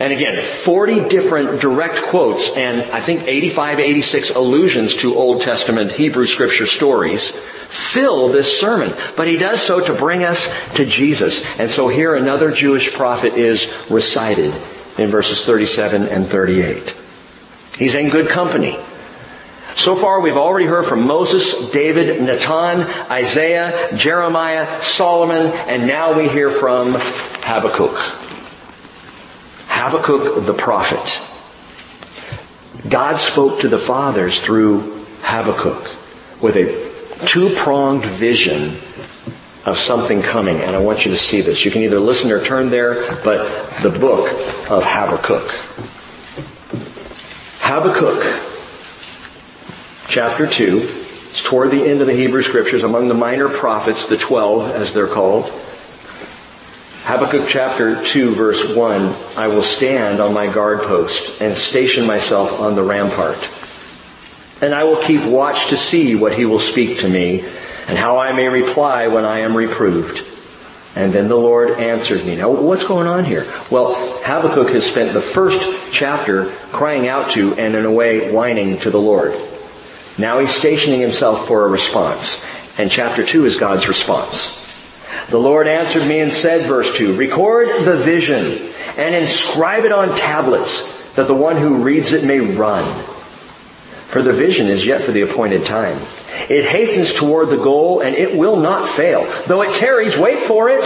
[0.00, 5.92] And again, 40 different direct quotes and I think 85, 86 allusions to Old Testament
[5.92, 7.30] Hebrew scripture stories
[7.72, 8.92] fill this sermon.
[9.16, 11.58] But he does so to bring us to Jesus.
[11.58, 14.52] And so here another Jewish prophet is recited
[14.98, 16.94] in verses 37 and 38.
[17.78, 18.78] He's in good company.
[19.76, 26.28] So far we've already heard from Moses, David, Nathan, Isaiah, Jeremiah, Solomon, and now we
[26.28, 27.96] hear from Habakkuk.
[29.68, 31.28] Habakkuk the prophet.
[32.88, 35.96] God spoke to the fathers through Habakkuk
[36.42, 38.76] with a two-pronged vision
[39.64, 41.64] of something coming, and I want you to see this.
[41.64, 43.48] You can either listen or turn there, but
[43.82, 44.28] the book
[44.70, 45.48] of Habakkuk.
[47.60, 48.41] Habakkuk,
[50.12, 50.80] chapter 2,
[51.30, 54.92] it's toward the end of the Hebrew scriptures, among the minor prophets, the twelve as
[54.92, 55.46] they're called.
[57.04, 62.60] Habakkuk chapter 2 verse 1, I will stand on my guard post and station myself
[62.60, 63.48] on the rampart.
[64.60, 67.40] And I will keep watch to see what he will speak to me
[67.88, 70.18] and how I may reply when I am reproved.
[70.94, 72.36] And then the Lord answered me.
[72.36, 73.50] Now, what's going on here?
[73.70, 73.94] Well,
[74.24, 78.90] Habakkuk has spent the first chapter crying out to and in a way whining to
[78.90, 79.34] the Lord.
[80.18, 82.46] Now he's stationing himself for a response.
[82.78, 84.58] And chapter 2 is God's response.
[85.30, 90.16] The Lord answered me and said, verse 2, record the vision and inscribe it on
[90.16, 92.84] tablets that the one who reads it may run.
[94.06, 95.98] For the vision is yet for the appointed time.
[96.48, 99.24] It hastens toward the goal and it will not fail.
[99.46, 100.84] Though it tarries, wait for it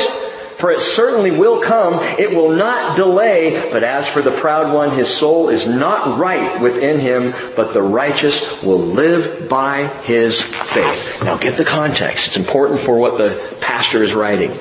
[0.59, 2.03] for it certainly will come.
[2.19, 3.71] It will not delay.
[3.71, 7.83] But as for the proud one, his soul is not right within him, but the
[7.83, 11.23] righteous will live by his faith.
[11.23, 12.29] Now get the context.
[12.29, 14.53] It's important for what the pastor is writing.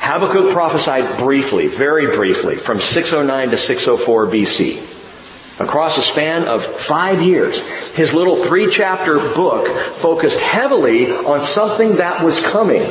[0.00, 5.60] Habakkuk prophesied briefly, very briefly, from 609 to 604 BC.
[5.60, 11.96] Across a span of five years, his little three chapter book focused heavily on something
[11.96, 12.82] that was coming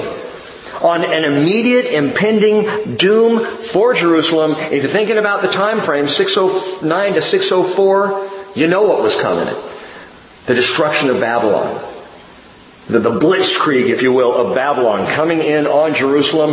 [0.84, 4.51] on an immediate impending doom for Jerusalem.
[4.51, 9.47] If you're thinking about the time frame, 609 to 604, you know what was coming.
[10.45, 11.81] The destruction of Babylon.
[12.88, 16.51] The, the blitzkrieg, if you will, of Babylon coming in on Jerusalem.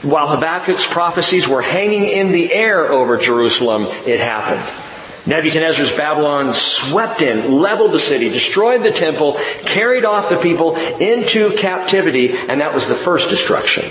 [0.00, 4.81] While Habakkuk's prophecies were hanging in the air over Jerusalem, it happened.
[5.26, 11.54] Nebuchadnezzar's Babylon swept in, leveled the city, destroyed the temple, carried off the people into
[11.56, 13.84] captivity, and that was the first destruction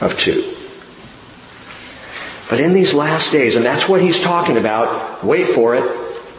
[0.00, 0.54] of two.
[2.50, 5.84] But in these last days, and that's what he's talking about, wait for it,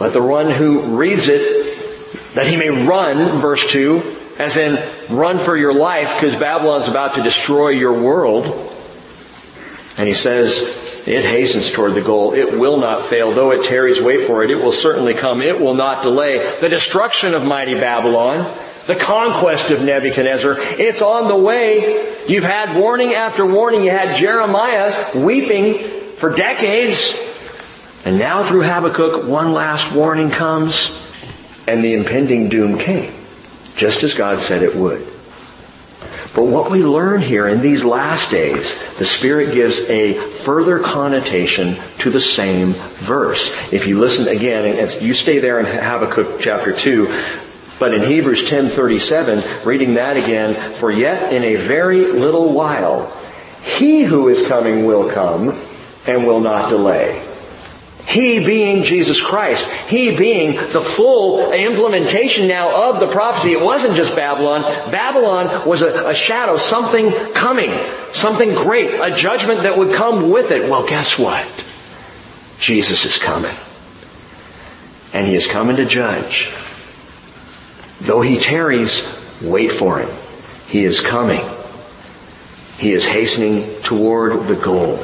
[0.01, 5.37] let the one who reads it, that he may run, verse 2, as in run
[5.37, 8.45] for your life because Babylon's about to destroy your world.
[9.97, 12.33] And he says, it hastens toward the goal.
[12.33, 13.31] It will not fail.
[13.31, 14.51] Though it tarries, wait for it.
[14.51, 15.41] It will certainly come.
[15.41, 16.59] It will not delay.
[16.61, 18.45] The destruction of mighty Babylon,
[18.85, 22.15] the conquest of Nebuchadnezzar, it's on the way.
[22.27, 23.83] You've had warning after warning.
[23.83, 25.79] You had Jeremiah weeping
[26.15, 27.25] for decades.
[28.05, 30.95] And now through Habakkuk, one last warning comes,
[31.67, 33.11] and the impending doom came,
[33.75, 35.05] just as God said it would.
[36.35, 41.75] But what we learn here in these last days, the Spirit gives a further connotation
[41.99, 43.73] to the same verse.
[43.73, 47.07] If you listen again, and you stay there in Habakkuk chapter 2,
[47.79, 53.11] but in Hebrews 10:37, reading that again, for yet in a very little while,
[53.63, 55.59] he who is coming will come
[56.05, 57.23] and will not delay.
[58.09, 59.71] He being Jesus Christ.
[59.87, 63.51] He being the full implementation now of the prophecy.
[63.51, 64.63] It wasn't just Babylon.
[64.89, 67.71] Babylon was a, a, shadow, something coming,
[68.11, 70.67] something great, a judgment that would come with it.
[70.67, 71.45] Well, guess what?
[72.59, 73.55] Jesus is coming.
[75.13, 76.51] And he is coming to judge.
[78.01, 80.09] Though he tarries, wait for him.
[80.67, 81.41] He is coming.
[82.79, 84.97] He is hastening toward the goal.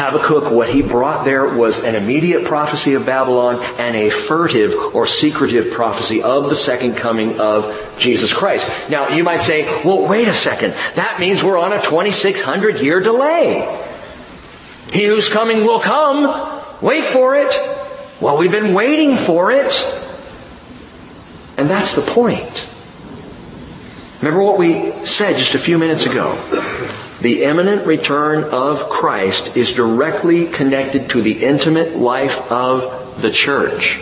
[0.00, 5.06] Habakkuk, what he brought there was an immediate prophecy of Babylon and a furtive or
[5.06, 8.68] secretive prophecy of the second coming of Jesus Christ.
[8.88, 10.72] Now, you might say, well, wait a second.
[10.96, 13.86] That means we're on a 2600 year delay.
[14.90, 16.24] He who's coming will come.
[16.80, 17.52] Wait for it.
[18.20, 19.72] Well, we've been waiting for it.
[21.58, 22.66] And that's the point.
[24.22, 26.34] Remember what we said just a few minutes ago.
[27.20, 33.98] The imminent return of Christ is directly connected to the intimate life of the church.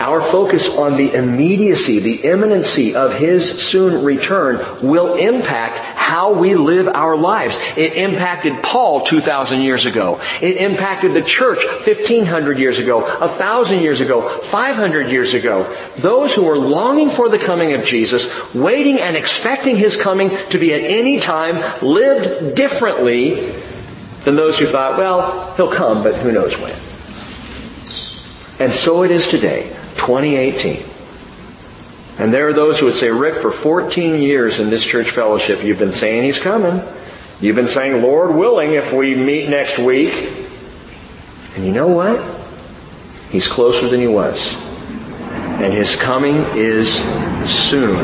[0.00, 6.54] Our focus on the immediacy, the imminency of His soon return will impact how we
[6.54, 7.58] live our lives.
[7.76, 10.20] It impacted Paul 2,000 years ago.
[10.40, 15.74] It impacted the church 1,500 years ago, 1,000 years ago, 500 years ago.
[15.98, 20.58] Those who were longing for the coming of Jesus, waiting and expecting His coming to
[20.58, 23.52] be at any time, lived differently
[24.24, 26.72] than those who thought, well, He'll come, but who knows when.
[28.60, 29.77] And so it is today.
[29.98, 30.82] 2018.
[32.18, 35.62] And there are those who would say, Rick, for 14 years in this church fellowship,
[35.62, 36.82] you've been saying he's coming.
[37.40, 40.12] You've been saying, Lord willing, if we meet next week.
[41.54, 42.18] And you know what?
[43.30, 44.56] He's closer than he was.
[45.60, 46.92] And his coming is
[47.48, 47.96] soon.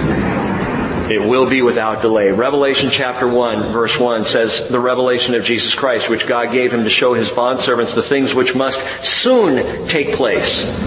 [1.10, 2.30] It will be without delay.
[2.30, 6.84] Revelation chapter 1 verse 1 says the revelation of Jesus Christ, which God gave him
[6.84, 10.78] to show his bondservants the things which must soon take place.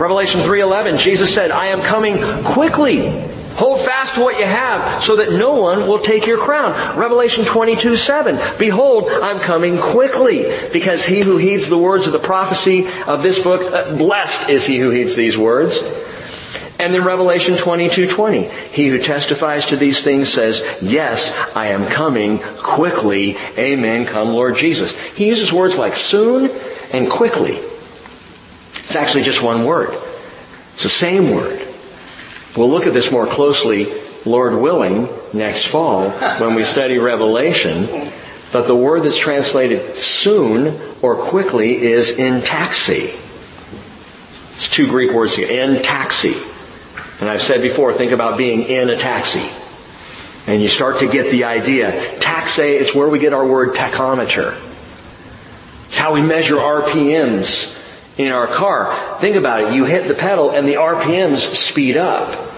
[0.00, 3.10] Revelation 3.11, Jesus said, I am coming quickly.
[3.56, 6.98] Hold fast to what you have so that no one will take your crown.
[6.98, 8.38] Revelation 22, 7.
[8.58, 13.42] Behold, I'm coming quickly because he who heeds the words of the prophecy of this
[13.42, 15.76] book, uh, blessed is he who heeds these words.
[16.78, 18.44] And then Revelation 22, 20.
[18.44, 23.36] He who testifies to these things says, yes, I am coming quickly.
[23.58, 24.06] Amen.
[24.06, 24.96] Come Lord Jesus.
[25.14, 26.50] He uses words like soon
[26.90, 27.60] and quickly.
[28.90, 29.96] It's actually just one word.
[30.74, 31.64] It's the same word.
[32.56, 33.86] We'll look at this more closely,
[34.26, 38.10] Lord willing, next fall when we study Revelation.
[38.50, 43.14] But the word that's translated soon or quickly is in taxi.
[44.56, 45.46] It's two Greek words here.
[45.48, 46.34] In taxi.
[47.20, 49.48] And I've said before, think about being in a taxi.
[50.50, 52.18] And you start to get the idea.
[52.18, 54.60] Taxi is where we get our word tachometer.
[55.90, 57.79] It's how we measure RPMs
[58.26, 59.18] in our car.
[59.20, 59.74] Think about it.
[59.74, 62.48] You hit the pedal and the RPMs speed up.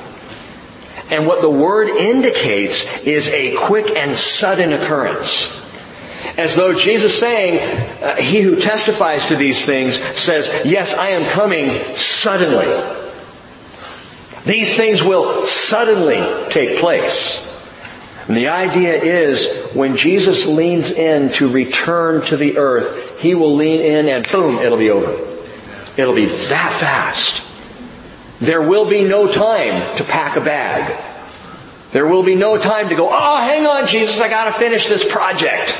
[1.10, 5.58] And what the word indicates is a quick and sudden occurrence.
[6.38, 7.60] As though Jesus saying,
[8.02, 12.66] uh, he who testifies to these things says, yes, I am coming suddenly.
[14.44, 17.50] These things will suddenly take place.
[18.26, 23.54] And the idea is when Jesus leans in to return to the earth, he will
[23.54, 25.31] lean in and boom, it'll be over.
[25.96, 27.42] It'll be that fast.
[28.40, 31.00] There will be no time to pack a bag.
[31.92, 35.10] There will be no time to go, oh, hang on, Jesus, I gotta finish this
[35.10, 35.76] project.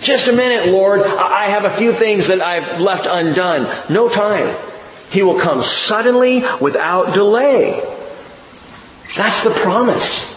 [0.00, 1.02] Just a minute, Lord.
[1.02, 3.68] I have a few things that I've left undone.
[3.88, 4.56] No time.
[5.10, 7.80] He will come suddenly without delay.
[9.14, 10.32] That's the promise.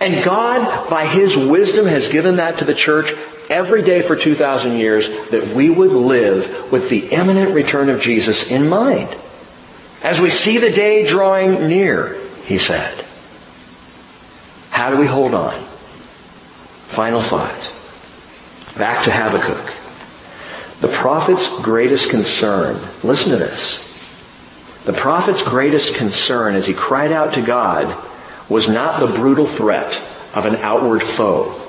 [0.00, 3.12] And God, by His wisdom, has given that to the church
[3.48, 8.50] every day for 2,000 years that we would live with the imminent return of Jesus
[8.50, 9.14] in mind.
[10.02, 13.04] As we see the day drawing near, he said.
[14.70, 15.54] How do we hold on?
[16.88, 17.72] Final thought.
[18.78, 19.74] Back to Habakkuk.
[20.80, 23.88] The prophet's greatest concern, listen to this.
[24.84, 27.94] The prophet's greatest concern as he cried out to God
[28.48, 30.00] was not the brutal threat
[30.34, 31.67] of an outward foe.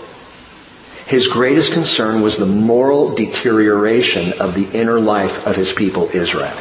[1.10, 6.56] His greatest concern was the moral deterioration of the inner life of his people Israel.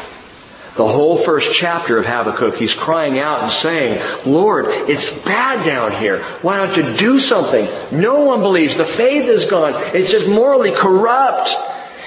[0.75, 5.93] The whole first chapter of Habakkuk, he's crying out and saying, Lord, it's bad down
[5.93, 6.23] here.
[6.41, 7.69] Why don't you do something?
[7.93, 8.79] No one believes.
[8.79, 9.75] The faith is gone.
[9.95, 11.51] It's just morally corrupt.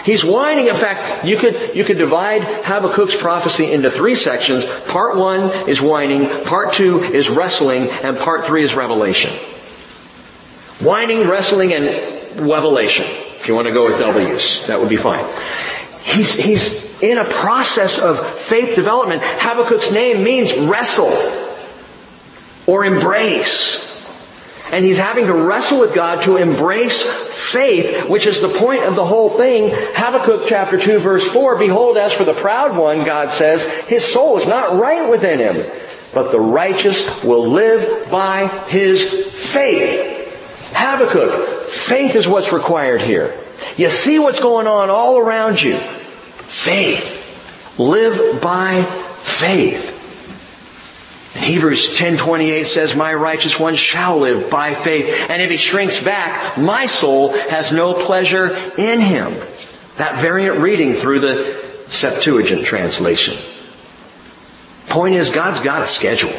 [0.03, 0.65] He's whining.
[0.65, 4.65] In fact, you could, you could divide Habakkuk's prophecy into three sections.
[4.88, 9.30] Part one is whining, part two is wrestling, and part three is revelation.
[10.84, 13.05] Whining, wrestling, and revelation.
[13.05, 15.25] If you want to go with W's, that would be fine.
[16.03, 19.21] He's, he's in a process of faith development.
[19.23, 21.11] Habakkuk's name means wrestle
[22.67, 23.89] or embrace.
[24.71, 27.01] And he's having to wrestle with God to embrace
[27.51, 29.69] faith, which is the point of the whole thing.
[29.71, 34.37] Habakkuk chapter 2 verse 4, Behold, as for the proud one, God says, his soul
[34.37, 35.69] is not right within him,
[36.13, 40.20] but the righteous will live by his faith.
[40.73, 43.34] Habakkuk, faith is what's required here.
[43.77, 45.77] You see what's going on all around you.
[45.77, 47.19] Faith.
[47.77, 49.99] Live by faith.
[51.35, 56.57] Hebrews 10:28 says, "My righteous one shall live by faith, and if he shrinks back,
[56.57, 59.35] my soul has no pleasure in him."
[59.98, 61.56] That variant reading through the
[61.89, 63.34] Septuagint translation.
[64.89, 66.34] Point is, God's got a schedule.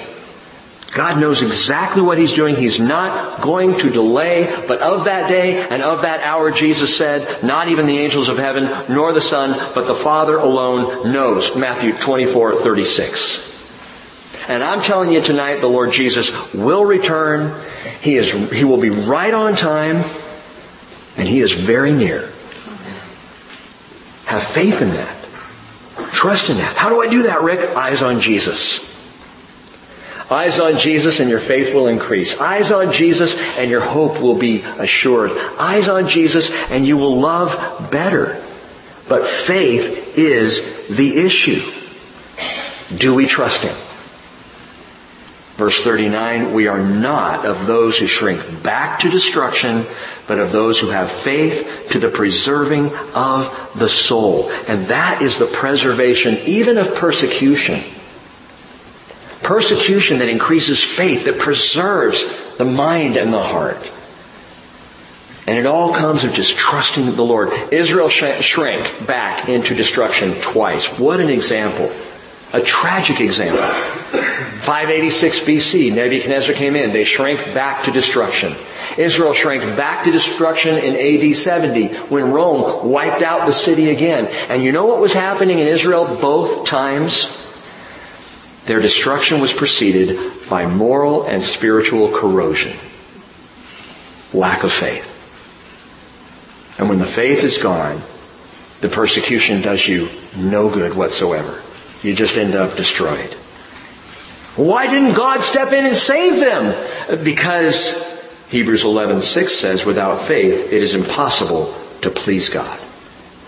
[0.93, 2.55] God knows exactly what He's doing.
[2.55, 7.43] He's not going to delay, but of that day and of that hour, Jesus said,
[7.43, 11.57] not even the angels of heaven, nor the Son, but the Father alone knows.
[11.57, 13.49] Matthew 24, 36.
[14.49, 17.65] And I'm telling you tonight, the Lord Jesus will return.
[18.03, 20.05] He is, He will be right on time,
[21.17, 22.31] and He is very near.
[24.27, 25.17] Have faith in that.
[26.13, 26.77] Trust in that.
[26.77, 27.75] How do I do that, Rick?
[27.77, 28.92] Eyes on Jesus.
[30.33, 32.41] Eyes on Jesus and your faith will increase.
[32.41, 35.31] Eyes on Jesus and your hope will be assured.
[35.59, 38.43] Eyes on Jesus and you will love better.
[39.09, 41.61] But faith is the issue.
[42.97, 43.75] Do we trust Him?
[45.57, 49.85] Verse 39, we are not of those who shrink back to destruction,
[50.27, 54.49] but of those who have faith to the preserving of the soul.
[54.67, 57.81] And that is the preservation even of persecution.
[59.43, 62.25] Persecution that increases faith, that preserves
[62.57, 63.91] the mind and the heart.
[65.47, 67.53] And it all comes of just trusting the Lord.
[67.73, 70.99] Israel shrank back into destruction twice.
[70.99, 71.91] What an example.
[72.53, 73.63] A tragic example.
[73.63, 76.93] 586 BC, Nebuchadnezzar came in.
[76.93, 78.55] They shrank back to destruction.
[78.97, 84.27] Israel shrank back to destruction in AD 70 when Rome wiped out the city again.
[84.27, 87.39] And you know what was happening in Israel both times?
[88.67, 92.77] Their destruction was preceded by moral and spiritual corrosion.
[94.33, 95.09] Lack of faith.
[96.79, 98.01] And when the faith is gone,
[98.81, 101.61] the persecution does you no good whatsoever.
[102.03, 103.35] You just end up destroyed.
[104.57, 107.25] Why didn't God step in and save them?
[107.25, 108.03] Because
[108.49, 112.79] Hebrews 11:6 says without faith it is impossible to please God.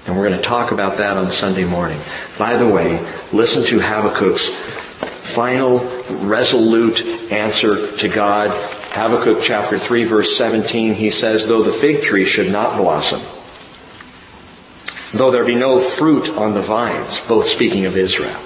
[0.06, 2.00] And we're going to talk about that on Sunday morning.
[2.38, 3.00] By the way,
[3.32, 4.73] listen to Habakkuk's
[5.24, 5.78] final
[6.26, 7.00] resolute
[7.32, 8.50] answer to God.
[8.92, 13.20] Habakkuk chapter 3 verse 17, he says, though the fig tree should not blossom,
[15.12, 18.38] though there be no fruit on the vines, both speaking of Israel,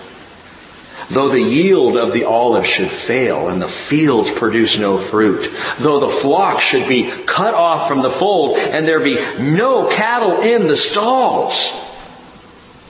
[1.11, 6.01] Though the yield of the olive should fail and the fields produce no fruit, though
[6.01, 10.69] the flock should be cut off from the fold and there be no cattle in
[10.69, 11.73] the stalls,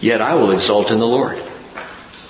[0.01, 1.41] yet I will exult in the Lord.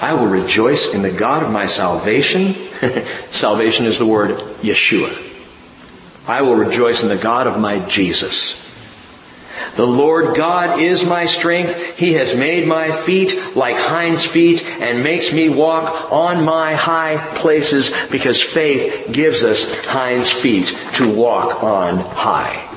[0.00, 2.54] I will rejoice in the God of my salvation.
[3.32, 5.24] salvation is the word Yeshua.
[6.28, 8.64] I will rejoice in the God of my Jesus.
[9.74, 11.96] The Lord God is my strength.
[11.96, 17.16] He has made my feet like hinds feet and makes me walk on my high
[17.36, 22.67] places because faith gives us hinds feet to walk on high.